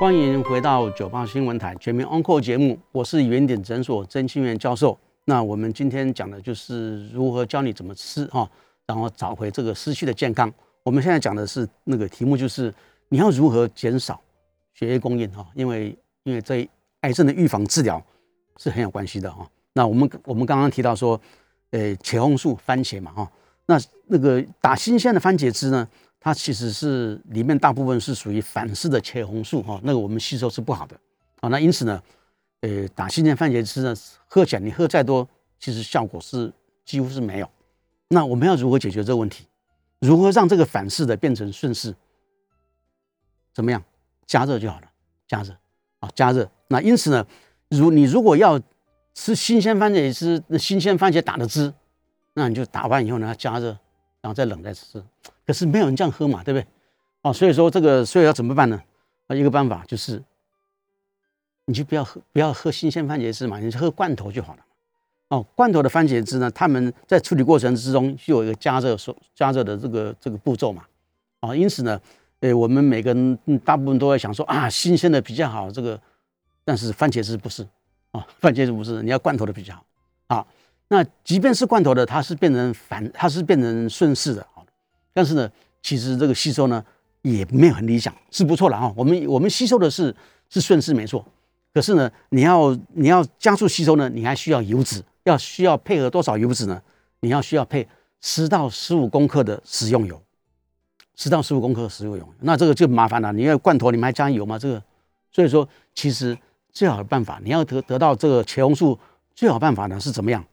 [0.00, 4.98] 欢迎回到九八新闻台全民 Uncle 节目，我是原点诊所曾清源教授。
[5.24, 8.48] 那我们今天讲的就是如何教你怎么吃哈，
[8.86, 10.50] 然后找回这个失去的健康。
[10.86, 12.72] 我们现在讲的是那个题目，就是
[13.08, 14.22] 你要如何减少
[14.72, 16.66] 血液供应哈，因为因为这
[17.00, 18.00] 癌症的预防治疗
[18.58, 19.44] 是很有关系的哈。
[19.72, 21.20] 那我们我们刚刚提到说，
[21.70, 23.28] 呃，茄红素番茄嘛哈，
[23.66, 25.88] 那那个打新鲜的番茄汁呢？
[26.20, 30.96] 它其实是里面大部分是属于反式的茄红素哈，那个我们吸收是不好的
[31.40, 31.48] 啊。
[31.48, 32.00] 那因此呢，
[32.60, 33.92] 呃，打新鲜番茄汁呢，
[34.28, 36.52] 喝起来你喝再多，其实效果是
[36.84, 37.50] 几乎是没有。
[38.08, 39.46] 那我们要如何解决这个问题？
[40.00, 41.94] 如何让这个反式的变成顺势？
[43.52, 43.82] 怎么样？
[44.26, 44.88] 加热就好了，
[45.28, 45.56] 加热
[46.00, 46.50] 啊，加热。
[46.68, 47.26] 那因此呢，
[47.68, 48.60] 如你如果要
[49.14, 51.72] 吃新鲜番茄汁，那新鲜番茄打的汁，
[52.34, 53.68] 那你就打完以后呢，加热，
[54.20, 55.02] 然后再冷再吃。
[55.46, 56.66] 可是没有人这样喝嘛，对不对？
[57.22, 58.82] 哦，所以说这个，所以要怎么办呢？
[59.28, 60.22] 啊，一个办法就是，
[61.64, 64.65] 你就不要喝，不要喝新鲜番茄汁嘛，你就喝罐头就好了。
[65.28, 70.84] 哦，罐头的番茄汁呢，他们在处理过程之中就有一个加热、所加热的这个这个步骤嘛。
[71.40, 72.00] 啊，因此呢，
[72.40, 76.00] 呃，我们每个人大部分都在想说啊，新鲜的比较好，这个，
[76.64, 77.66] 但是番茄汁不是
[78.12, 79.84] 啊，番茄汁不是，你要罐头的比较好。
[80.28, 80.46] 好，
[80.88, 84.46] 那即便是罐头的，它是变成反，它是变成顺势的。
[85.12, 85.50] 但是呢，
[85.82, 86.84] 其实这个吸收呢
[87.22, 88.92] 也没有很理想，是不错了哈。
[88.96, 90.14] 我们我们吸收的是
[90.48, 91.24] 是顺势没错，
[91.72, 96.82] 可是呢，你要你要加速吸收呢，你还需要油脂，要需要配合多少油脂呢？
[97.20, 97.86] 你要需要配
[98.20, 100.20] 十到十五公克的食用油，
[101.14, 103.32] 十到十五公克的食用油，那这个就麻烦了。
[103.32, 104.58] 你要罐头里面还加油吗？
[104.58, 104.82] 这个，
[105.30, 106.36] 所以说其实
[106.72, 108.98] 最好的办法，你要得得到这个茄红素，
[109.34, 110.44] 最好办法呢是怎么样？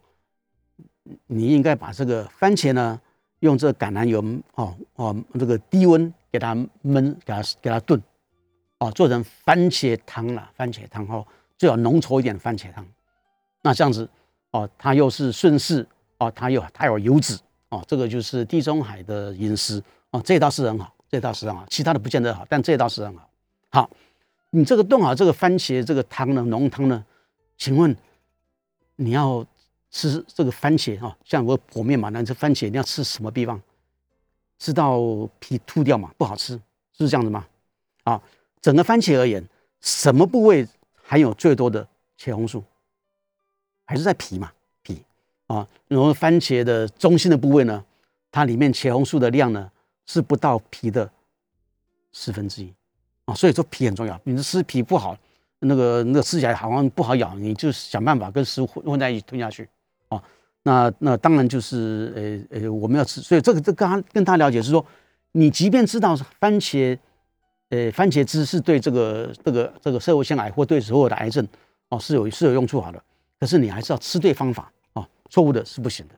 [1.27, 2.99] 你应该把这个番茄呢。
[3.43, 4.23] 用这个橄榄油
[4.55, 6.55] 哦哦，这个低温给它
[6.85, 8.01] 焖，给它给它炖，
[8.77, 10.49] 哦，做成番茄汤了。
[10.55, 12.87] 番茄汤哦，最好浓稠一点的番茄汤。
[13.61, 14.09] 那这样子
[14.53, 15.85] 哦，它又是顺势
[16.19, 17.37] 哦，它又它有油脂
[17.69, 23.27] 哦，这个就是地中海的饮食哦，这道是很好，这道是很好，其他的不见得好，但这道是很好。
[23.69, 23.89] 好，
[24.51, 27.03] 你这个炖好这个番茄这个汤呢，浓汤呢，
[27.57, 27.95] 请问
[28.95, 29.43] 你要
[29.89, 33.59] 吃这个番茄哈，像我和面嘛，那这番茄你要吃什么地方？
[34.59, 34.99] 吃到
[35.39, 36.53] 皮吐掉嘛，不好吃，
[36.95, 37.45] 是这样子吗？
[38.03, 38.21] 啊，
[38.61, 39.43] 整个番茄而言，
[39.81, 40.65] 什么部位
[41.01, 41.85] 含有最多的
[42.17, 42.63] 茄红素？
[43.85, 45.03] 还是在皮嘛，皮
[45.47, 45.67] 啊。
[45.87, 47.83] 然后番茄的中心的部位呢，
[48.31, 49.69] 它里面茄红素的量呢
[50.05, 51.09] 是不到皮的
[52.11, 52.73] 四分之一
[53.25, 53.33] 啊。
[53.33, 55.17] 所以说皮很重要，你吃皮不好，
[55.59, 59.67] 那个那个吃起来好像不好咬，你就想办法跟食物混混在一起吞下去
[60.09, 60.23] 啊。
[60.63, 64.85] 那那当然就是呃呃我们要吃，所以这个这跟他跟他了解是说，
[65.33, 66.97] 你即便知道番茄。
[67.69, 71.47] 呃，番茄汁是对这个这个这个社会腺癌或对所有的癌症
[71.89, 73.01] 哦是有是有用处好的，
[73.43, 76.15] 可是你还是要吃对方法啊，错误的是不行的。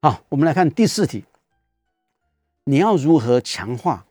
[0.00, 1.22] 好，我们来看第四题，
[2.64, 4.02] 你要如何强化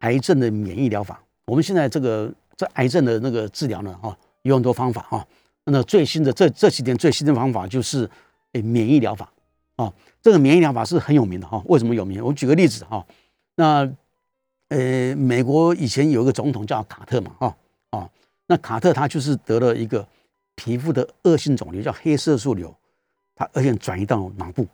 [0.00, 1.18] 癌症的免疫疗法？
[1.46, 5.26] 我们现在这个这癌症的那个治疗呢，哈，有很多方法哈。
[5.64, 8.06] 那最新的这这几年最新的方法就是
[8.52, 9.32] 诶免疫疗法
[9.76, 11.62] 啊，这个免疫疗法是很有名的哈。
[11.64, 12.22] 为什么有名？
[12.22, 13.02] 我举个例子哈，
[13.54, 13.90] 那。
[14.68, 17.56] 呃，美国以前有一个总统叫卡特嘛，哈
[17.90, 18.10] 啊，
[18.46, 20.06] 那卡特他就是得了一个
[20.54, 22.74] 皮肤的恶性肿瘤，叫黑色素瘤，
[23.34, 24.66] 它而且转移到脑部，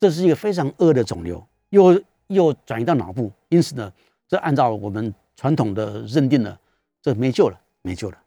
[0.00, 3.92] 这是一个非常恶的肿瘤，又又转移到脑部，因此呢，
[4.28, 6.58] 这按照我们传统的认定呢，
[7.00, 8.18] 这没救了，没救了。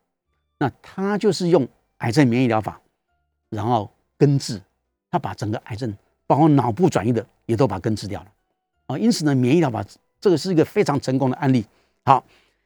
[0.58, 2.82] 那他就是用癌症免疫疗法，
[3.50, 4.62] 然后根治，
[5.12, 5.96] 他把整个癌症，
[6.28, 8.32] 包括脑部转移的，也都把根治掉了
[8.88, 8.98] 啊。
[8.98, 9.86] 因此呢，免疫疗法。
[10.22, 11.64] 这个是一个非常成功的案例，
[12.04, 12.26] 好，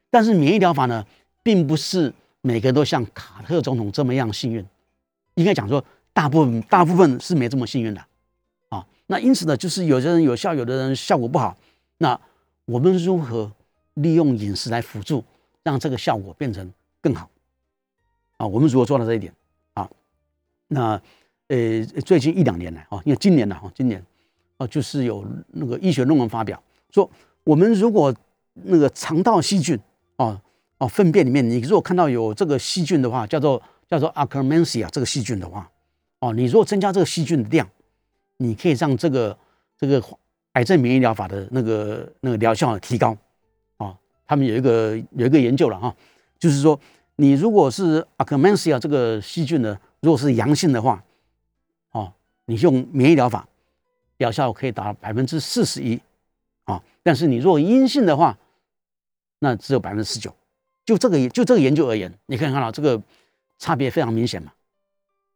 [0.10, 1.06] 但是免疫疗法呢，
[1.44, 4.66] 并不是每个人都像卡特总统这么样幸运，
[5.36, 8.06] 应该讲说，大部分大部分是没这么幸运的，
[8.70, 11.58] 啊，那因此呢，就是有些人有效，有的人效果不好，
[11.98, 12.20] 那
[12.66, 13.52] 我们如何
[13.96, 15.24] 利用饮食来辅助，
[15.64, 16.72] 让这个效果变成
[17.02, 17.30] 更好，
[18.38, 19.34] 啊，我们如何做到这一点，
[19.74, 19.90] 啊，
[20.68, 21.02] 那
[21.48, 24.04] 呃，最近一两年来，啊，因为今年呢，哈，今年，
[24.58, 27.10] 啊，就是有那个医学论文发表说。
[27.46, 28.14] 我们如果
[28.54, 29.80] 那个肠道细菌
[30.18, 30.40] 啊
[30.80, 35.70] 哦粪便里面，你如果看到有这个细菌的话，叫做叫做 Akkermansia 这个细菌的话，
[36.20, 37.70] 哦，你如果增加这个细菌的量，
[38.38, 39.38] 你可以让这个
[39.78, 40.02] 这个
[40.54, 43.16] 癌症免疫疗法的那个那个疗效提高。
[43.78, 45.96] 哦，他们有一个有一个研究了哈，
[46.40, 46.80] 就是说
[47.18, 51.04] 你如果是 Akkermansia 这个细菌呢，如果是阳性的话，
[51.92, 52.14] 哦，
[52.46, 53.48] 你用免疫疗法，
[54.18, 56.00] 疗效可以达到百分之四十一。
[56.64, 58.38] 啊，但是你如果阴性的话，
[59.40, 60.34] 那只有百分之十九。
[60.90, 63.00] 就这个就这个研究而言，你可以看到这个
[63.60, 64.52] 差别非常明显嘛。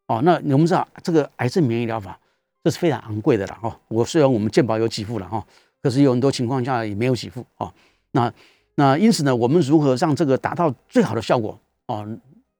[0.08, 2.20] 哦，那我们知道这个癌症免疫疗法
[2.64, 3.80] 这是非常昂贵的了哈。
[3.88, 5.46] 我虽然我们健保有给付了哈，
[5.82, 7.72] 可是有很多情况下也没有给付啊。
[8.12, 8.34] 那
[8.76, 12.08] 那因此呢，我们如何让这个达到最好的效果哦？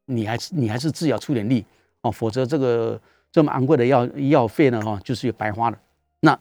[0.06, 1.66] 你还是你还是自己要出点力
[2.02, 3.00] 哦，否则这个
[3.32, 5.78] 这么昂贵的药医药费呢哈，就是白花了。
[6.20, 6.40] 那。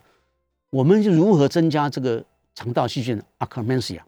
[0.71, 4.07] 我们如何增加这个肠道细菌 Akkermansia 啊？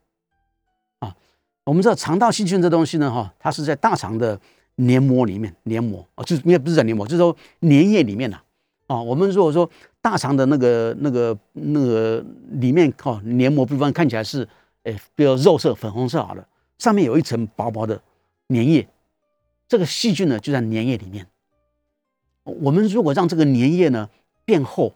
[1.64, 4.38] 我们知道肠道细菌这东西呢，哈，它是在大肠的
[4.76, 8.40] 黏膜里面，黏膜啊，就是也不是在黏膜，就是说粘液里面呐。
[8.86, 9.68] 啊，我们如果说
[10.02, 14.46] 大肠的那个、那个、那个里面哦，黏膜部分看起来是，
[14.82, 16.46] 哎，比如肉色、粉红色好了，
[16.78, 18.00] 上面有一层薄薄的
[18.48, 18.86] 粘液，
[19.66, 21.26] 这个细菌呢就在粘液里面。
[22.44, 24.08] 我们如果让这个粘液呢
[24.44, 24.92] 变厚。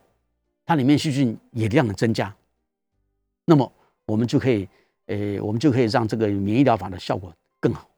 [0.66, 2.36] 它里面细菌也量的增加，
[3.46, 3.72] 那么
[4.04, 4.68] 我们就可以，
[5.08, 7.88] 呃，我们就可以让这个免疫疗法的效果更好。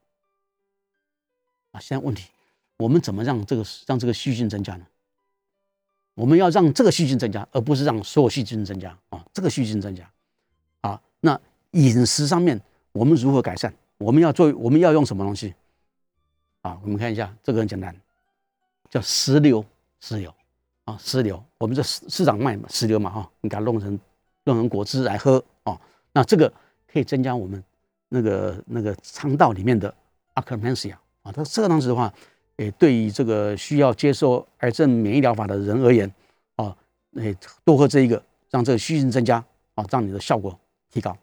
[1.73, 2.31] 啊，现在问题，
[2.79, 4.87] 我们怎么让这个让这个细菌增加呢？
[6.15, 10.11] 我们要让这个细菌增加，而不是让所有细菌增加啊，这个细菌增加。
[10.83, 11.41] 啊，那
[11.73, 12.61] 饮食上面
[12.93, 13.73] 我们如何改善？
[13.99, 15.55] 我们要做，我们要用什么东西？
[16.63, 17.95] 啊，我们看一下，这个很简单，
[18.91, 19.65] 叫石榴，
[20.01, 20.35] 石榴
[20.85, 20.99] 啊。
[21.01, 23.99] 石榴，我们这市市长卖，石榴嘛，哈，你给它弄成
[24.45, 25.81] 弄成果汁来喝哦。
[26.13, 26.53] 那这个
[26.93, 27.63] 可以增加我们
[28.09, 29.95] 那个那个肠道里面的
[30.35, 31.33] Akkermansia 啊。
[31.33, 32.13] 它这个当时的话，
[32.57, 36.13] 诶，对于这个需要接受癌症免疫疗法的人而言，
[36.57, 36.77] 啊，
[37.15, 39.45] 诶，多喝这一个，让这个细菌增加
[39.75, 40.59] 啊，让你的效果
[40.91, 41.17] 提高。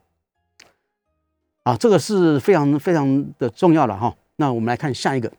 [1.63, 4.15] 啊，这个是非常非常的重要了哈。
[4.37, 5.31] 那我们来看下一个。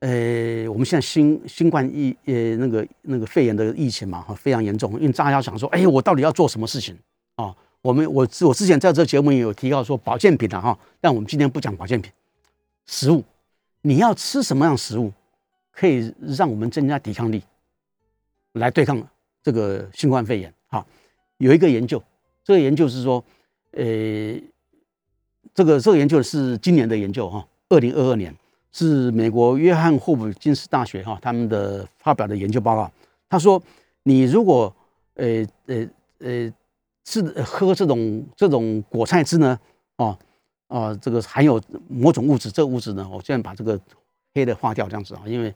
[0.00, 6.96] 呃，我们现在新新冠疫呃那个那个肺炎的疫情嘛哈非常严重，因为大家想说，哎，我到底要做什么事情
[7.34, 7.52] 啊？
[7.82, 12.12] 我们我我之前在这节目也有提到说保健品的哈，但我们今天不讲保健品，
[12.86, 13.22] 食物，
[13.82, 15.12] 你要吃什么样食物
[15.72, 17.42] 可以让我们增加抵抗力，
[18.52, 19.00] 来对抗
[19.42, 20.52] 这个新冠肺炎？
[20.68, 20.84] 哈，
[21.38, 22.02] 有一个研究，
[22.44, 23.24] 这个研究是说，
[23.72, 23.84] 呃，
[25.54, 28.34] 这个这个研究是今年的研究哈，二零二二年。
[28.70, 32.88] 是美国约翰霍普金斯大学哈他们的发表的研究报告。
[33.28, 33.60] 他说，
[34.02, 34.72] 你如果
[35.14, 36.52] 呃呃呃
[37.10, 39.58] 是喝这种这种果菜汁呢，
[39.96, 40.18] 哦
[40.68, 43.80] 哦，这个含有某种物质，这个物质呢，我现在把这个
[44.34, 45.54] 黑的化掉这样子啊，因为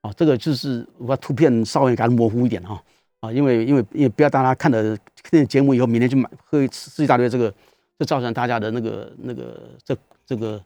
[0.00, 2.82] 啊这个就是我把图片稍微给它模糊一点哈
[3.20, 4.98] 啊，因为因为因为不要大家看了
[5.30, 7.52] 这节目以后，明天就买喝一吃一大堆这个。
[8.00, 10.64] 这造成大家的那个、那个、这、这个、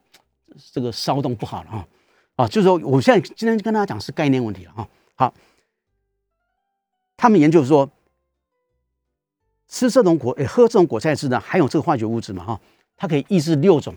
[0.70, 1.89] 这个骚动不好了啊！
[2.37, 4.87] 啊，就是说，我现在今天跟大家讲是概念问题了啊。
[5.14, 5.35] 好，
[7.16, 7.91] 他们研究说，
[9.72, 12.60] 吃这种果、喝这种果菜汁呢，含有这个化学物质嘛哈，
[12.94, 13.94] 它可以抑制六种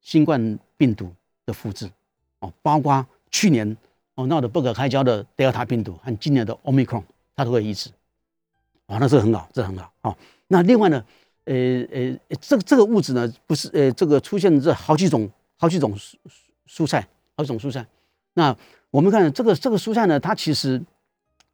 [0.00, 1.12] 新冠病毒
[1.44, 1.86] 的复制
[2.38, 3.76] 哦，包括去年
[4.14, 7.04] 哦闹得不可开交的德尔塔病毒和今年的奥密克戎，
[7.36, 7.90] 它都会抑制。
[8.86, 10.16] 啊，那这很好，这很好啊。
[10.48, 11.04] 那另外呢？
[11.44, 11.54] 呃
[11.90, 16.14] 呃，这个这个物质呢，不是呃，这个出现这好几种好几种蔬
[16.68, 17.04] 蔬菜，
[17.36, 17.84] 好几种蔬菜。
[18.34, 18.56] 那
[18.92, 20.80] 我们看这个这个蔬菜呢，它其实，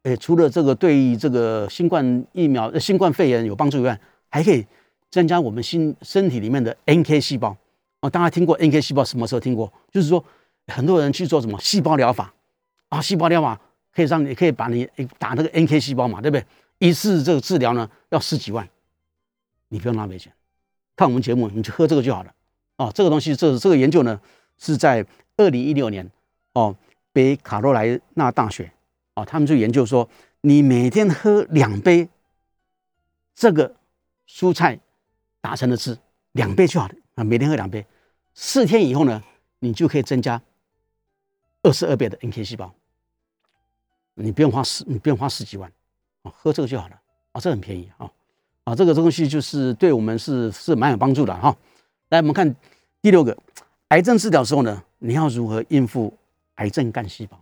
[0.03, 4.65] 诶，除了这个对于这个新冠疫苗、新冠肺炎有帮助以外，还可以
[5.09, 7.55] 增加我们心身体里面的 NK 细胞。
[8.01, 9.03] 哦，大家听过 NK 细胞？
[9.03, 9.71] 什么时候听过？
[9.91, 10.23] 就是说，
[10.67, 12.33] 很多人去做什么细胞疗法
[12.87, 13.01] 啊？
[13.01, 13.59] 细胞疗法
[13.93, 14.87] 可以让你可以把你
[15.17, 16.45] 打那个 NK 细胞嘛，对不对？
[16.77, 18.67] 一次这个治疗呢，要十几万。
[19.67, 20.31] 你不用浪费钱，
[20.95, 22.33] 看我们节目，你就喝这个就好了。
[22.77, 24.17] 哦，这个东西，这这个研究呢，
[24.57, 26.09] 是在二零一六年，
[26.53, 26.73] 哦，
[27.11, 28.71] 北卡罗来纳大学，
[29.19, 30.07] 哦，他们就研究说，
[30.41, 32.07] 你每天喝两杯
[33.35, 33.75] 这个
[34.27, 34.79] 蔬菜
[35.41, 35.97] 打成的汁，
[36.33, 37.85] 两杯就好了啊，每天喝两杯，
[38.33, 39.21] 四天以后呢，
[39.59, 40.41] 你就可以增加
[41.63, 42.73] 二十二倍的 NK 细胞，
[44.13, 45.69] 你不用花十，你不用花十几万，
[46.23, 46.99] 啊，喝这个就好了，
[47.33, 48.09] 啊，这很便宜啊。
[48.63, 51.55] 啊，这个东西就是对我们是是蛮有帮助的哈。
[52.09, 52.55] 来，我们看
[53.01, 53.35] 第六个，
[53.89, 56.15] 癌症治疗时候呢，你要如何应付
[56.55, 57.37] 癌症干细胞？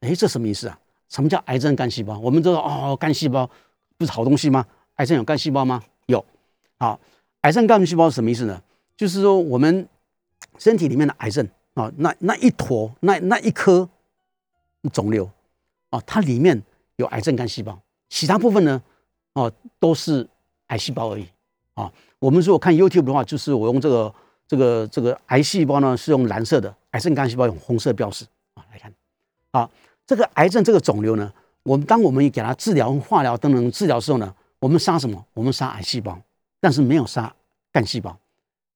[0.00, 0.79] 哎，这什么意思啊？
[1.10, 2.18] 什么叫癌症干细胞？
[2.20, 3.50] 我们知道哦，干细胞
[3.98, 4.64] 不是好东西吗？
[4.94, 5.82] 癌症有干细胞吗？
[6.06, 6.24] 有。
[6.78, 6.98] 好，
[7.42, 8.62] 癌症干细胞是什么意思呢？
[8.96, 9.86] 就是说我们
[10.56, 13.86] 身体里面的癌症啊，那那一坨那那一颗
[14.90, 15.30] 肿瘤
[15.90, 16.62] 啊，它里面
[16.96, 18.82] 有癌症干细胞，其他部分呢，
[19.34, 20.26] 哦，都是。
[20.70, 21.26] 癌细胞而已
[21.74, 21.92] 啊！
[22.20, 24.14] 我们如果看 YouTube 的话，就是我用这个
[24.46, 28.64] 这个这个癌细胞呢，是用蓝色的；癌症干细胞用红色标示啊。
[28.70, 28.94] 来看，
[29.50, 29.68] 啊，
[30.10, 31.32] 这个癌症这个肿瘤呢，
[31.62, 35.24] 我们当我们给它治疗、化疗等等治疗的时候呢，我们杀什么？
[35.34, 36.20] 我们杀癌细胞，
[36.58, 37.32] 但是没有杀
[37.70, 38.18] 干细胞，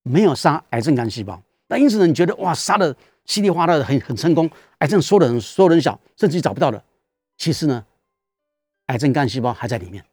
[0.05, 1.43] 没有杀癌症干细胞。
[1.67, 6.81] 那因此呢，你觉得哇，杀的稀里哗啦的很很成功，癌症缩的很缩的很小，甚至于找不到了。
[7.37, 7.85] 其实呢，
[8.87, 10.05] 癌症干细胞还在里面。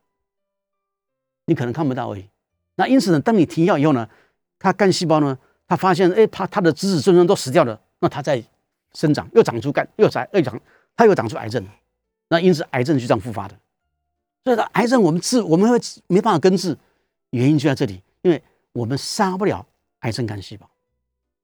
[1.45, 2.26] 你可能看不到而已。
[2.78, 4.09] 那因此呢，当你停药以后呢，
[4.57, 8.43] 它干细胞呢，它发现，哎，它它的子子孙孙都死掉了，那它在
[8.95, 10.59] 生长，又长出干，又长又长，
[11.02, 11.66] 它又长出癌症。
[12.28, 13.56] 那因此癌症就这样复发的。
[14.43, 16.78] 所以说，癌症我们治，我们会没办法根治，
[17.32, 18.41] 原因就在这里，因为
[18.72, 19.66] 我们杀不了
[20.02, 20.70] 癌症干细胞。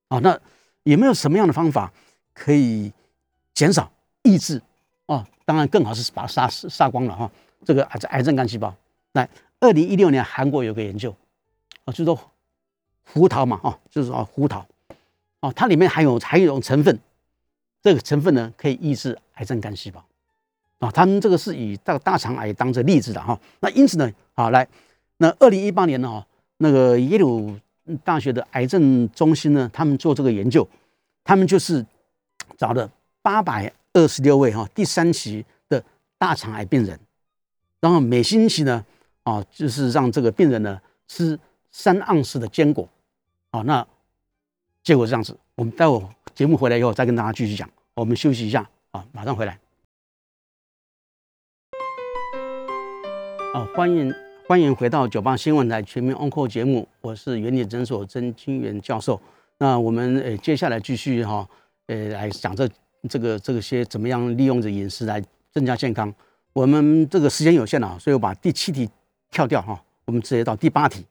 [0.10, 0.40] 啊，那
[0.84, 1.92] 有没有什么样的方法
[2.36, 2.94] 可以
[3.56, 3.92] 减少、
[4.22, 4.62] 抑制？
[5.08, 7.32] 哦，当然更好是把它杀死杀光了哈。
[7.66, 8.72] 这个癌癌症干细胞
[9.14, 9.28] 来。
[9.60, 11.10] 二零一六年，韩国有个研究，
[11.84, 12.32] 啊，就是说
[13.04, 14.64] 胡桃嘛，啊，就是说胡桃，
[15.40, 17.00] 啊，它里面含有含有一种成分，
[17.88, 20.04] 这个成分呢可以抑制癌症干细胞，
[20.80, 23.40] 啊，他们这个是以大大肠癌当着例子的哈。
[23.60, 24.68] 那因此呢，好来，
[25.18, 26.28] 那二零一八年呢，哈，
[26.58, 27.58] 那个耶鲁
[28.04, 30.68] 大学的癌症中心呢，他们做这个研究，
[31.24, 31.86] 他们就是
[32.58, 35.84] 找了八百二十六位哈第三期的
[36.18, 37.00] 大肠癌病人，
[37.80, 38.86] 然后每星期呢。
[39.28, 40.80] 啊，就是让这个病人呢
[41.10, 41.38] 吃
[41.70, 42.88] 三盎司的坚果，
[43.52, 43.86] 啊，那
[44.82, 45.38] 结果是这样子。
[45.56, 46.02] 我们待会
[46.34, 47.70] 节目回来以后再跟大家继续讲。
[47.98, 49.60] 我们休息一下啊，马上回来。
[53.56, 54.14] 啊，欢迎
[54.48, 59.20] 欢迎回到九八新闻台全民 Uncle 节目，我是原理诊所曾清源教授。
[59.58, 61.50] 那我们呃接下来继续哈，
[61.88, 62.70] 呃来讲这
[63.10, 65.20] 这个这个些怎么样利用着饮食来
[65.52, 66.14] 增加健康。
[66.54, 68.88] 我们这个时间有限了，所以我把第七题。
[69.30, 71.04] 跳掉哈，我们直接到第八题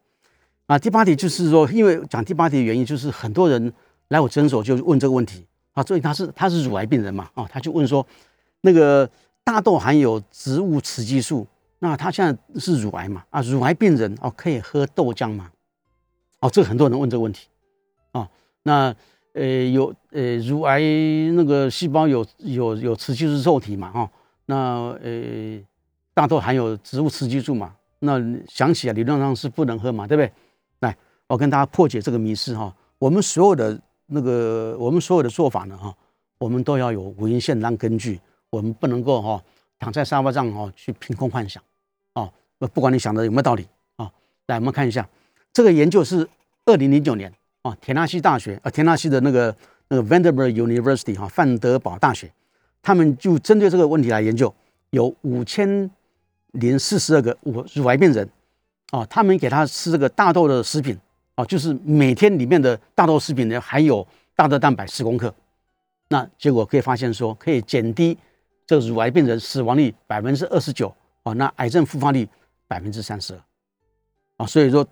[0.66, 0.78] 啊。
[0.78, 3.70] 第八题就是说，因为讲第八题的原因，就是很多人
[4.09, 5.45] 来我诊所就问这个问题
[5.76, 5.82] 啊。
[5.84, 8.04] 所以他是他是乳癌病人嘛啊，他就问说，
[8.62, 9.08] 那个
[9.44, 11.46] 大豆含有植物雌激素，
[11.78, 13.40] 那他现在是乳癌嘛啊？
[13.42, 15.48] 乳癌病人哦，可以喝豆浆吗？
[16.40, 17.46] 哦，这很多人问这个问题
[18.10, 18.28] 啊。
[18.64, 18.92] 那
[19.34, 20.80] 呃有呃乳癌
[21.34, 24.10] 那个细胞有有有雌激素受体嘛哈？
[24.46, 24.56] 那
[25.02, 25.60] 呃
[26.14, 27.74] 大豆含有植物雌激素嘛？
[28.00, 30.32] 那想起来理论上是不能喝嘛，对不对？
[30.80, 30.96] 来，
[31.26, 32.74] 我跟大家破解这个迷思哈。
[32.98, 35.94] 我们所有的那个我们所有的做法呢，哈，
[36.38, 39.42] 我们都要有文献当根据，我们不能够哈
[39.78, 41.62] 躺在沙发上哈去凭空幻想，
[42.12, 42.30] 啊，
[42.72, 44.09] 不管你想的有没有道理啊。
[44.46, 45.09] 来，我们看一下
[45.52, 46.28] 这个研究是
[46.66, 47.32] 二零零九年
[47.62, 49.57] 啊，田纳西大学啊，田纳西的那个
[49.88, 52.32] 那个 Vanderbilt University 哈，范德堡大学，
[52.82, 54.54] 他们就针对这个问题来研究，
[54.90, 55.90] 有五千
[56.52, 58.28] 零四十二个乳乳癌病人，
[58.92, 60.96] 啊，他们给他吃这个大豆的食品。
[61.37, 65.32] 啊，就是每天里面的大豆食品呢，含有大豆蛋白十公克，
[66.09, 68.16] 那结果可以发现说，可以减低
[68.66, 70.89] 这乳癌病人死亡率百分之二十九
[71.24, 72.26] 啊，那癌症复发率
[72.66, 73.41] 百分之三十二
[74.39, 74.87] 啊，所以说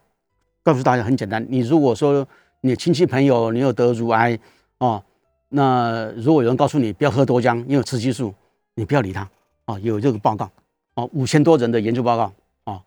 [0.62, 2.28] 告诉大家很简单，你如果说
[2.60, 4.38] 你亲戚朋友你有得乳癌
[4.76, 5.02] 啊，
[5.48, 8.34] 那如果有人告诉你不要喝多浆，因为雌激素，
[8.74, 9.26] 你不要理他
[9.64, 10.50] 啊，有这个报告
[10.92, 12.30] 啊，五千多人的研究报告
[12.64, 12.84] 啊，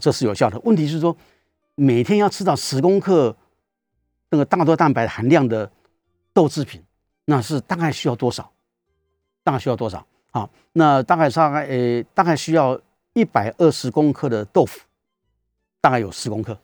[0.00, 0.60] 这是有效的。
[0.60, 1.16] 问题是说。
[1.74, 3.36] 每天要吃到十公克
[4.30, 5.70] 那个大豆蛋白含量的
[6.32, 6.82] 豆制品，
[7.24, 8.52] 那是大概需要多少？
[9.42, 10.06] 大概需要多少？
[10.30, 12.80] 好，那大概大概呃，大概需要
[13.14, 14.80] 一百二十公克的豆腐，
[15.80, 16.56] 大概有十公克。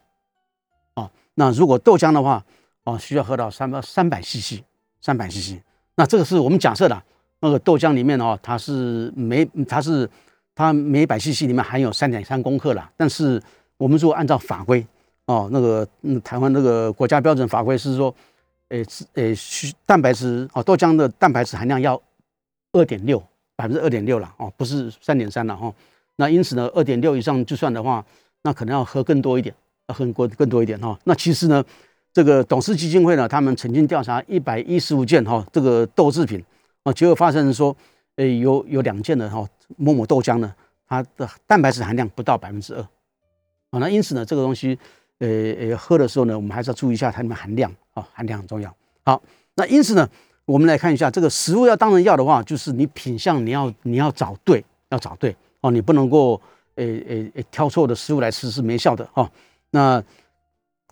[0.95, 2.45] 啊，那如果豆浆的话，
[2.85, 4.63] 啊，需要喝到三百三百 CC，
[5.01, 5.61] 三百 CC。
[5.97, 7.03] 那这个是我们假设的，
[7.41, 10.09] 那个豆浆里面的话，它是每它是
[10.55, 12.93] 它每百 CC 里面含有三点三公克了。
[12.97, 13.43] 但是
[13.79, 14.87] 我们如果按照法规，
[15.27, 18.15] 哦，那个嗯，台湾那个国家标准法规是说，
[18.69, 22.01] 诶，诶，需蛋白质哦，豆浆的蛋白质含量要
[22.73, 23.21] 二点六
[23.57, 25.73] 百分之二点六了哦，不是三点三了哈。
[26.15, 28.05] 那因此呢，二点六以上就算的话，
[28.43, 29.53] 那可能要喝更多一点，
[29.89, 30.97] 要喝更更多一点哈。
[31.03, 31.65] 那其实呢，
[32.13, 36.41] 这个董事基金会呢，他们曾经调查一百一十五件哈这个豆制品
[36.85, 37.77] 啊，结果发生说，
[38.15, 39.45] 诶，有有两件的哈
[39.77, 40.55] 某某豆浆呢，
[40.87, 42.81] 它的蛋白质含量不到百分之二
[43.71, 43.81] 啊。
[43.81, 44.79] 那因此呢，这个东西。
[45.19, 48.75] 呃呃，喝的时候呢，我们还是要注意一下它里面含量啊，含量很重要。
[49.05, 49.23] 好，
[49.55, 50.09] 那因此呢，
[50.45, 56.41] 我们来看一下这个食物要当成药的话，就是你品相你要你要找对，要找对哦，你不能够
[56.75, 59.31] 呃呃呃挑错的食物来吃是没效的哈。
[59.71, 60.03] 那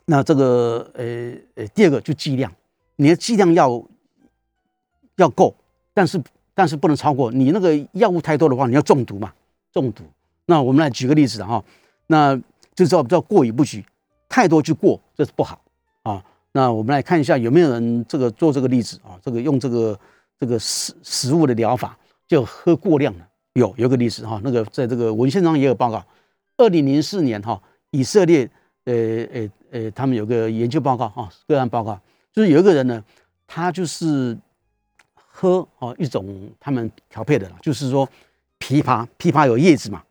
[0.07, 2.51] 那这个呃呃，第二个就剂量，
[2.97, 3.83] 你的剂量要
[5.16, 5.55] 要够，
[5.93, 6.22] 但是
[6.55, 9.33] 但是不能超过，你那个药物太多的话，你要中毒嘛，
[9.72, 10.03] 中毒。
[10.47, 11.62] 那我们来举个例子哈，
[12.07, 12.41] 那
[12.75, 13.85] 就叫叫过犹不及。
[14.35, 15.61] 太多就过，这是不好
[16.03, 16.20] 啊。
[16.51, 19.14] 那我们来看一下有没有人这个做这个例子啊？
[19.22, 19.97] 这个用这个
[20.41, 23.28] 这个食食物的疗法就喝过量了。
[23.53, 26.05] 有有个例子哈，那个在这个文献上也有报告。
[26.57, 27.62] 二零零四年哈，
[27.93, 28.51] 以色列
[28.87, 28.93] 呃
[29.32, 31.97] 呃呃，他们有个研究报告哈，个案报告，
[32.32, 33.05] 就是有一个人呢，
[33.47, 34.37] 他就是
[35.14, 38.05] 喝哦一种他们调配的，就是说
[38.59, 40.03] 枇杷，枇杷有叶子嘛，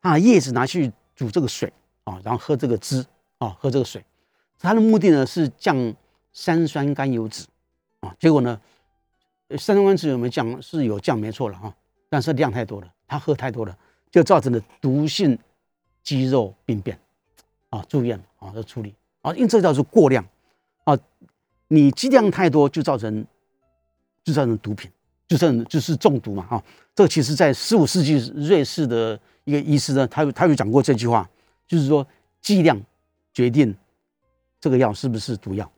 [0.00, 1.70] 把叶子拿去煮这个水
[2.04, 3.04] 啊，然后喝这个汁。
[3.38, 4.04] 啊，喝这个水，
[4.58, 5.94] 它的目的呢是降
[6.32, 7.46] 三酸甘油脂
[8.00, 8.14] 啊。
[8.18, 8.60] 结果呢，
[9.50, 10.60] 三酸甘油脂有没有降？
[10.60, 11.72] 是有降，没错了哈。
[12.08, 13.78] 但是量太多了，他喝太多了，
[14.10, 15.38] 就造成了毒性
[16.02, 16.98] 肌肉病变
[17.70, 19.32] 啊，住院啊，要处理啊。
[19.34, 20.26] 因为这叫做过量
[20.84, 20.98] 啊，
[21.68, 23.24] 你剂量太多就造成
[24.24, 24.90] 就造成毒品，
[25.28, 26.64] 就造成就是中毒嘛哈。
[26.94, 31.30] 这个其实在十五世纪瑞士的一个医师呢，他他有讲过这句话，
[31.68, 32.04] 就是说
[32.40, 32.76] 剂量。
[33.38, 33.72] 决定
[34.60, 35.70] 这个药是不是毒药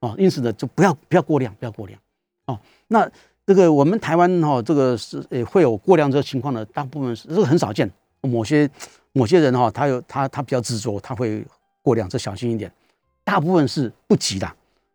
[0.00, 0.14] 啊？
[0.16, 2.00] 因此呢，就不要不要过量，不要过量
[2.46, 2.58] 啊。
[2.88, 3.06] 那
[3.44, 7.86] 这个我们台湾哈，这个是呃会有过量这个情况的，大部分是这个很少见。
[8.22, 8.66] 某些
[9.12, 11.44] 某些人哈，他有他他比较执着，他会
[11.82, 12.72] 过量，这小心一点。
[13.24, 14.50] 大部分是不急的，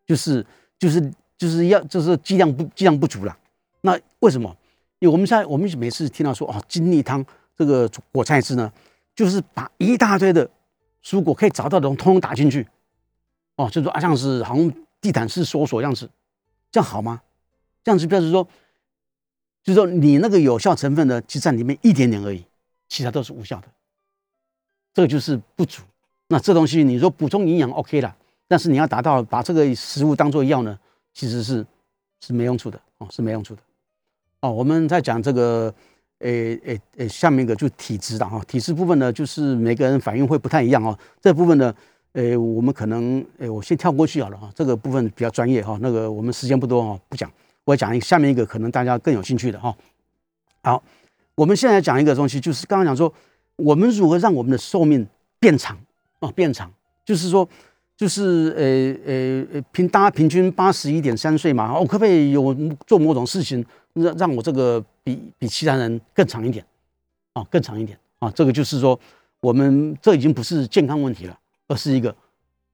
[0.07, 0.43] 就是
[0.79, 0.99] 就是
[1.37, 3.37] 就是要就是剂量不剂量不足了。
[3.81, 4.49] 那为什么？
[4.97, 7.23] 因为我们现在我们每次听到说哦，金利汤
[7.55, 8.73] 这个果菜汁呢，
[9.13, 10.49] 就是把一大堆的。
[11.03, 12.67] 蔬果可以找到的，通通打进去，
[13.55, 16.09] 哦，就说啊，像是好像地毯式搜索样子，
[16.71, 17.21] 这样好吗？
[17.83, 18.43] 这样子表示说，
[19.63, 22.45] 就是说你那个有效成分呢，就占里面一点点而已，
[22.87, 23.67] 其他都是无效的，
[24.93, 25.81] 这个就是不足。
[26.27, 28.15] 那这东西你说补充营养 OK 了，
[28.47, 30.77] 但是你要达到把这个食物当做药呢，
[31.13, 31.65] 其实是
[32.19, 33.61] 是没用处的哦，是没用处的。
[34.41, 35.73] 哦，我们在讲这个。
[36.19, 40.97] 诶诶诶，下面一个就体质的哈，体质部分呢，就是每个人反应会不太一样哦。
[41.21, 41.73] 这部分呢，
[42.13, 44.49] 诶，我们可能诶，我先跳过去好了哈。
[44.53, 47.31] 这个部分比较专业哈，那个我们时间不多哈，不讲。
[47.65, 49.75] 我讲一下面一个可能大家更有兴趣的哈。
[50.63, 50.83] 好，
[51.35, 53.13] 我们现在讲一个东西，就是刚刚讲说，
[53.55, 55.07] 我们如何让我们的寿命
[55.39, 55.77] 变长
[56.19, 56.71] 啊，变长，
[57.05, 57.47] 就是说。
[57.99, 62.55] 就是呃呃呃平大家平均八十一点三岁嘛，我可不可以有
[62.87, 63.61] 做某种事情
[63.93, 66.65] 让让我这个比比其他人更长一点
[67.33, 68.29] 啊，更长一点啊？
[68.31, 68.99] 这个就是说，
[69.39, 72.15] 我们这已经不是健康问题了，而是一个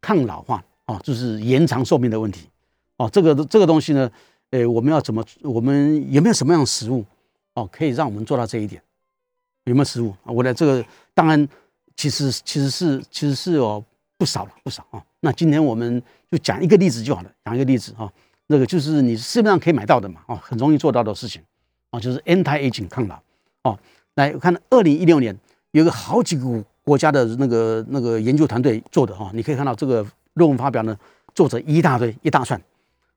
[0.01, 2.47] 抗老化啊，就是延长寿命的问题
[2.97, 4.09] 哦，这个这个东西呢，
[4.51, 5.23] 呃，我们要怎么？
[5.41, 7.03] 我们有没有什么样的食物
[7.53, 8.81] 哦，可以让我们做到这一点？
[9.65, 10.31] 有没有食物啊？
[10.31, 11.47] 我的这个当然，
[11.95, 13.83] 其实其实是其实是哦
[14.17, 15.03] 不少了不少啊。
[15.19, 18.11] 那今天我们就讲一个例子就好了，讲一个例子啊，
[18.47, 21.41] 那个就是你市面上可以买到的嘛，哦，很容易做到的事情
[21.89, 23.19] 啊，就是 anti aging 抗老
[23.63, 23.77] 哦。
[24.15, 25.35] 来我看二零一六年
[25.71, 30.97] 有个好几个国家的那个那个研究团队做的哈，你可以看到这个论文发表呢，
[31.33, 32.61] 作者一大堆一大串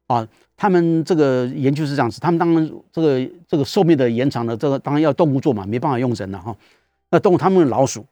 [0.07, 0.27] 啊。
[0.57, 6.57] 他们这个研究是这样子，他们当然这个这个寿命的延长呢，这个当然要动物做嘛，没办法用人了哈。
[7.11, 8.05] 那动物他们老鼠，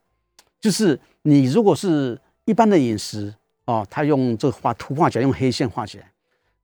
[0.60, 6.08] 就是你如果是一般的饮食哦，他用这个画图画起来，用黑线画起来，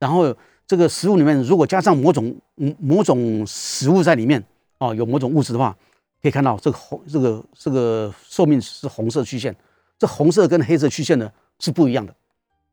[0.03, 0.35] 然后
[0.67, 2.35] 这个食物里面如果加上某种
[2.81, 4.43] 某种食物在里面
[4.79, 5.77] 哦，有某种物质的话，
[6.21, 9.55] 可以看到这个红这个这个寿命是红色曲线，
[9.99, 11.31] 这红色跟黑色曲线呢
[11.61, 12.13] 是不一样的。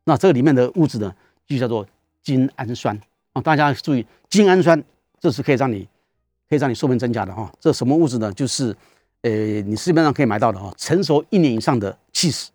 [0.05, 1.13] 那这个里面的物质呢，
[1.45, 1.85] 就叫做。
[2.21, 2.99] 精氨酸
[3.31, 4.83] 啊，大家注意，精氨酸
[5.21, 5.87] 这是可以让你
[6.49, 7.49] 可以让你寿命增加的哈。
[7.59, 8.31] 这什么物质呢？
[8.33, 8.75] 就是
[9.21, 12.47] 呃，你市面上可以买到的哈，成熟一年以上的 cheese，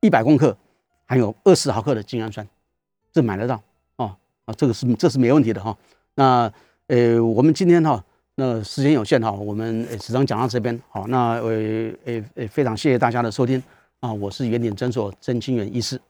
[0.00, 0.56] 一百克
[1.04, 2.46] 含有二十毫克的精氨酸，
[3.12, 3.60] 这买得到
[4.48, 5.76] 啊，这个是这是没问题的哈。
[6.14, 6.50] 那
[6.86, 8.02] 呃，我们今天哈，
[8.36, 11.06] 那时间有限哈，我们只能讲到这边好。
[11.08, 13.62] 那呃呃呃，非常谢谢大家的收听
[14.00, 16.00] 啊，我是圆点诊所曾清源医师。